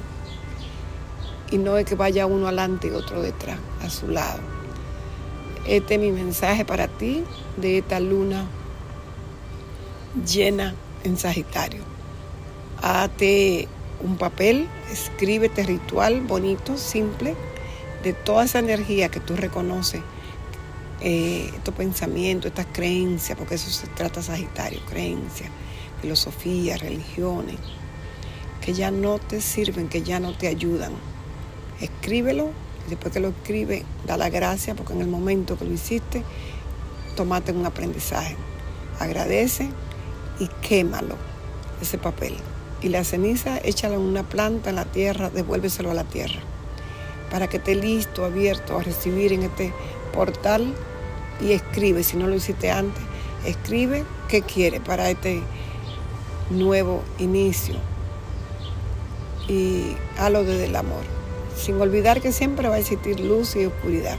y 1.51 1.57
no 1.57 1.77
es 1.77 1.85
que 1.85 1.95
vaya 1.95 2.25
uno 2.25 2.47
adelante 2.47 2.87
y 2.87 2.91
otro 2.91 3.21
detrás, 3.21 3.57
a 3.81 3.89
su 3.89 4.07
lado. 4.07 4.39
Este 5.65 5.95
es 5.95 5.99
mi 5.99 6.11
mensaje 6.11 6.65
para 6.65 6.87
ti 6.87 7.23
de 7.57 7.79
esta 7.79 7.99
luna 7.99 8.45
llena 10.25 10.75
en 11.03 11.17
Sagitario. 11.17 11.81
Hazte 12.81 13.67
un 14.01 14.17
papel, 14.17 14.67
escríbete 14.91 15.63
ritual 15.63 16.21
bonito, 16.21 16.77
simple, 16.77 17.35
de 18.03 18.13
toda 18.13 18.45
esa 18.45 18.59
energía 18.59 19.09
que 19.09 19.19
tú 19.19 19.35
reconoces, 19.35 20.01
eh, 21.01 21.51
estos 21.53 21.73
pensamientos, 21.73 22.49
estas 22.49 22.67
creencias, 22.71 23.37
porque 23.37 23.55
eso 23.55 23.69
se 23.69 23.87
trata 23.87 24.21
Sagitario, 24.21 24.79
creencias, 24.89 25.49
filosofía, 26.01 26.77
religiones, 26.77 27.57
que 28.61 28.73
ya 28.73 28.91
no 28.91 29.19
te 29.19 29.41
sirven, 29.41 29.87
que 29.87 30.01
ya 30.01 30.19
no 30.19 30.37
te 30.37 30.47
ayudan 30.47 30.93
escríbelo 31.81 32.49
y 32.85 32.91
después 32.91 33.13
que 33.13 33.19
lo 33.19 33.29
escribe, 33.29 33.83
da 34.05 34.17
la 34.17 34.29
gracia 34.29 34.75
porque 34.75 34.93
en 34.93 35.01
el 35.01 35.07
momento 35.07 35.57
que 35.57 35.65
lo 35.65 35.73
hiciste, 35.73 36.23
tomate 37.15 37.51
un 37.51 37.65
aprendizaje. 37.65 38.35
Agradece 38.99 39.69
y 40.39 40.47
quémalo, 40.61 41.15
ese 41.81 41.97
papel. 41.97 42.35
Y 42.81 42.89
la 42.89 43.03
ceniza, 43.03 43.57
échala 43.57 43.95
en 43.95 44.01
una 44.01 44.23
planta 44.23 44.69
en 44.69 44.75
la 44.75 44.85
tierra, 44.85 45.29
devuélveselo 45.29 45.91
a 45.91 45.95
la 45.95 46.03
tierra. 46.03 46.39
Para 47.31 47.47
que 47.47 47.57
esté 47.57 47.75
listo, 47.75 48.23
abierto 48.23 48.77
a 48.77 48.83
recibir 48.83 49.33
en 49.33 49.43
este 49.43 49.73
portal 50.17 50.73
y 51.39 51.51
escribe, 51.53 52.01
si 52.03 52.17
no 52.17 52.25
lo 52.27 52.35
hiciste 52.35 52.71
antes, 52.71 53.03
escribe 53.45 54.03
qué 54.27 54.41
quiere 54.41 54.81
para 54.81 55.09
este 55.09 55.43
nuevo 56.49 57.03
inicio. 57.19 57.75
Y 59.47 59.95
hazlo 60.17 60.43
desde 60.43 60.65
el 60.65 60.75
amor 60.75 61.17
sin 61.57 61.81
olvidar 61.81 62.21
que 62.21 62.31
siempre 62.31 62.69
va 62.69 62.75
a 62.75 62.79
existir 62.79 63.19
luz 63.19 63.55
y 63.55 63.65
oscuridad. 63.65 64.17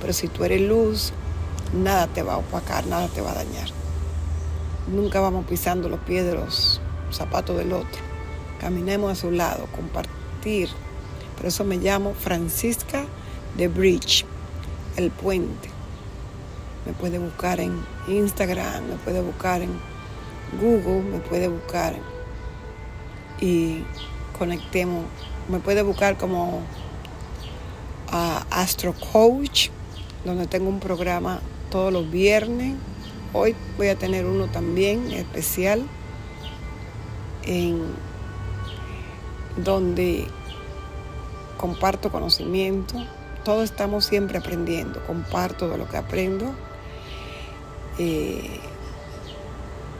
Pero 0.00 0.12
si 0.12 0.28
tú 0.28 0.44
eres 0.44 0.62
luz, 0.62 1.12
nada 1.74 2.06
te 2.06 2.22
va 2.22 2.34
a 2.34 2.38
opacar, 2.38 2.86
nada 2.86 3.08
te 3.08 3.20
va 3.20 3.32
a 3.32 3.34
dañar. 3.34 3.68
Nunca 4.90 5.20
vamos 5.20 5.44
pisando 5.46 5.88
los 5.88 6.00
pies 6.00 6.24
de 6.24 6.34
los 6.34 6.80
zapatos 7.10 7.56
del 7.58 7.72
otro. 7.72 8.00
Caminemos 8.60 9.12
a 9.12 9.14
su 9.14 9.30
lado, 9.30 9.66
compartir. 9.76 10.68
Por 11.36 11.46
eso 11.46 11.64
me 11.64 11.76
llamo 11.76 12.14
Francisca 12.14 13.04
de 13.56 13.68
Bridge, 13.68 14.24
el 15.00 15.10
puente. 15.10 15.68
me 16.86 16.92
puede 16.92 17.18
buscar 17.18 17.60
en 17.60 17.84
Instagram, 18.08 18.86
me 18.88 18.96
puede 18.96 19.20
buscar 19.20 19.62
en 19.62 19.70
Google, 20.60 21.02
me 21.02 21.18
puede 21.18 21.48
buscar 21.48 21.94
y 23.40 23.82
conectemos. 24.38 25.04
Me 25.48 25.58
puede 25.58 25.82
buscar 25.82 26.16
como 26.16 26.60
a 28.10 28.44
Astro 28.50 28.94
Coach, 29.12 29.68
donde 30.24 30.46
tengo 30.46 30.68
un 30.68 30.80
programa 30.80 31.40
todos 31.70 31.92
los 31.92 32.10
viernes. 32.10 32.76
Hoy 33.32 33.54
voy 33.76 33.88
a 33.88 33.96
tener 33.96 34.26
uno 34.26 34.46
también 34.46 35.10
especial 35.12 35.86
en 37.44 37.80
donde 39.56 40.26
comparto 41.56 42.10
conocimiento. 42.10 42.94
Todos 43.44 43.64
estamos 43.64 44.04
siempre 44.04 44.38
aprendiendo. 44.38 45.00
Comparto 45.06 45.68
de 45.68 45.78
lo 45.78 45.88
que 45.88 45.96
aprendo. 45.96 46.52
Eh, 47.98 48.60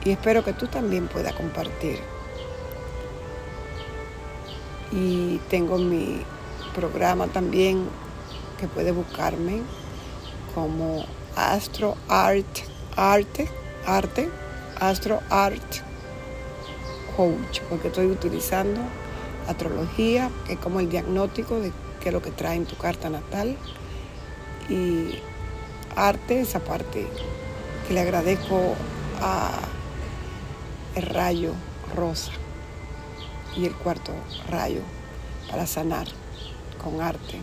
y 0.03 0.11
espero 0.11 0.43
que 0.43 0.53
tú 0.53 0.67
también 0.67 1.07
puedas 1.07 1.33
compartir. 1.33 1.99
Y 4.91 5.37
tengo 5.49 5.77
mi 5.77 6.23
programa 6.75 7.27
también 7.27 7.87
que 8.59 8.67
puede 8.67 8.91
buscarme 8.91 9.61
como 10.53 11.05
Astro 11.35 11.95
Art, 12.07 12.59
Arte, 12.95 13.49
Arte, 13.85 14.29
Astro 14.79 15.19
Art 15.29 15.75
Coach, 17.15 17.61
porque 17.69 17.87
estoy 17.87 18.07
utilizando 18.07 18.81
astrología, 19.47 20.29
que 20.45 20.53
es 20.53 20.59
como 20.59 20.79
el 20.79 20.89
diagnóstico 20.89 21.59
de 21.59 21.71
qué 22.01 22.09
es 22.09 22.13
lo 22.13 22.21
que 22.21 22.31
trae 22.31 22.55
en 22.55 22.65
tu 22.65 22.75
carta 22.75 23.09
natal. 23.09 23.57
Y 24.69 25.19
arte, 25.95 26.41
esa 26.41 26.59
parte 26.59 27.07
que 27.87 27.93
le 27.93 28.01
agradezco 28.01 28.75
a 29.21 29.51
el 30.95 31.03
rayo 31.03 31.53
rosa 31.95 32.31
y 33.55 33.65
el 33.65 33.73
cuarto 33.73 34.13
rayo 34.49 34.81
para 35.49 35.65
sanar 35.67 36.07
con 36.81 37.01
arte, 37.01 37.39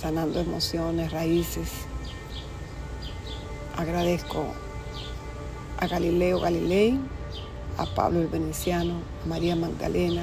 sanando 0.00 0.40
emociones, 0.40 1.12
raíces. 1.12 1.70
Agradezco 3.76 4.46
a 5.78 5.86
Galileo 5.86 6.40
Galilei, 6.40 6.98
a 7.78 7.86
Pablo 7.86 8.20
el 8.20 8.28
Veneciano, 8.28 8.94
a 9.24 9.28
María 9.28 9.54
Magdalena, 9.56 10.22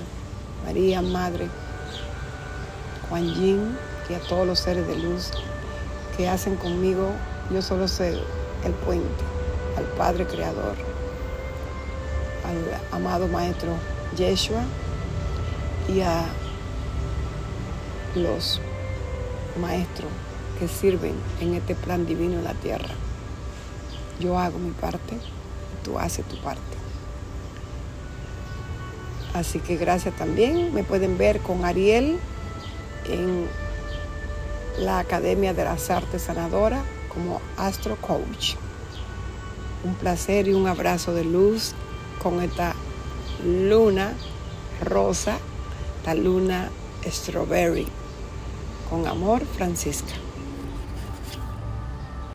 María 0.66 1.02
Madre, 1.02 1.48
Y 3.20 4.14
a 4.16 4.20
todos 4.28 4.48
los 4.48 4.60
seres 4.60 4.88
de 4.88 4.96
luz 4.96 5.30
que 6.18 6.28
hacen 6.28 6.56
conmigo, 6.56 7.12
yo 7.52 7.62
solo 7.62 7.88
sé 7.88 8.18
el 8.64 8.72
puente, 8.86 9.24
al 9.78 9.84
Padre 9.84 10.26
Creador, 10.26 10.76
al 12.44 12.98
amado 12.98 13.28
Maestro 13.28 13.74
Yeshua 14.18 14.64
y 15.88 16.02
a 16.02 16.26
los 18.16 18.60
maestros 19.62 20.10
que 20.58 20.68
sirven 20.68 21.14
en 21.40 21.54
este 21.54 21.76
plan 21.76 22.08
divino 22.08 22.40
en 22.40 22.44
la 22.46 22.54
tierra. 22.56 22.96
Yo 24.20 24.40
hago 24.40 24.58
mi 24.58 24.72
parte, 24.72 25.20
tú 25.84 26.00
haces 26.00 26.26
tu 26.26 26.38
parte. 26.38 26.62
Así 29.36 29.60
que 29.60 29.78
gracias 29.78 30.16
también. 30.16 30.74
Me 30.74 30.84
pueden 30.84 31.18
ver 31.18 31.42
con 31.42 31.64
Ariel 31.64 32.20
en 33.06 33.48
la 34.78 35.00
Academia 35.00 35.54
de 35.54 35.64
las 35.64 35.90
Artes 35.90 36.24
Sanadoras 36.24 36.84
como 37.14 37.42
Astro 37.58 37.96
Coach. 37.98 38.56
Un 39.84 39.96
placer 39.96 40.48
y 40.48 40.54
un 40.54 40.68
abrazo 40.68 41.14
de 41.14 41.26
luz 41.26 41.74
con 42.22 42.42
esta 42.42 42.74
luna 43.46 44.14
rosa, 44.82 45.38
la 46.06 46.16
luna 46.16 46.70
strawberry. 47.06 47.88
Con 48.90 49.08
amor, 49.08 49.44
Francisca. 49.46 50.14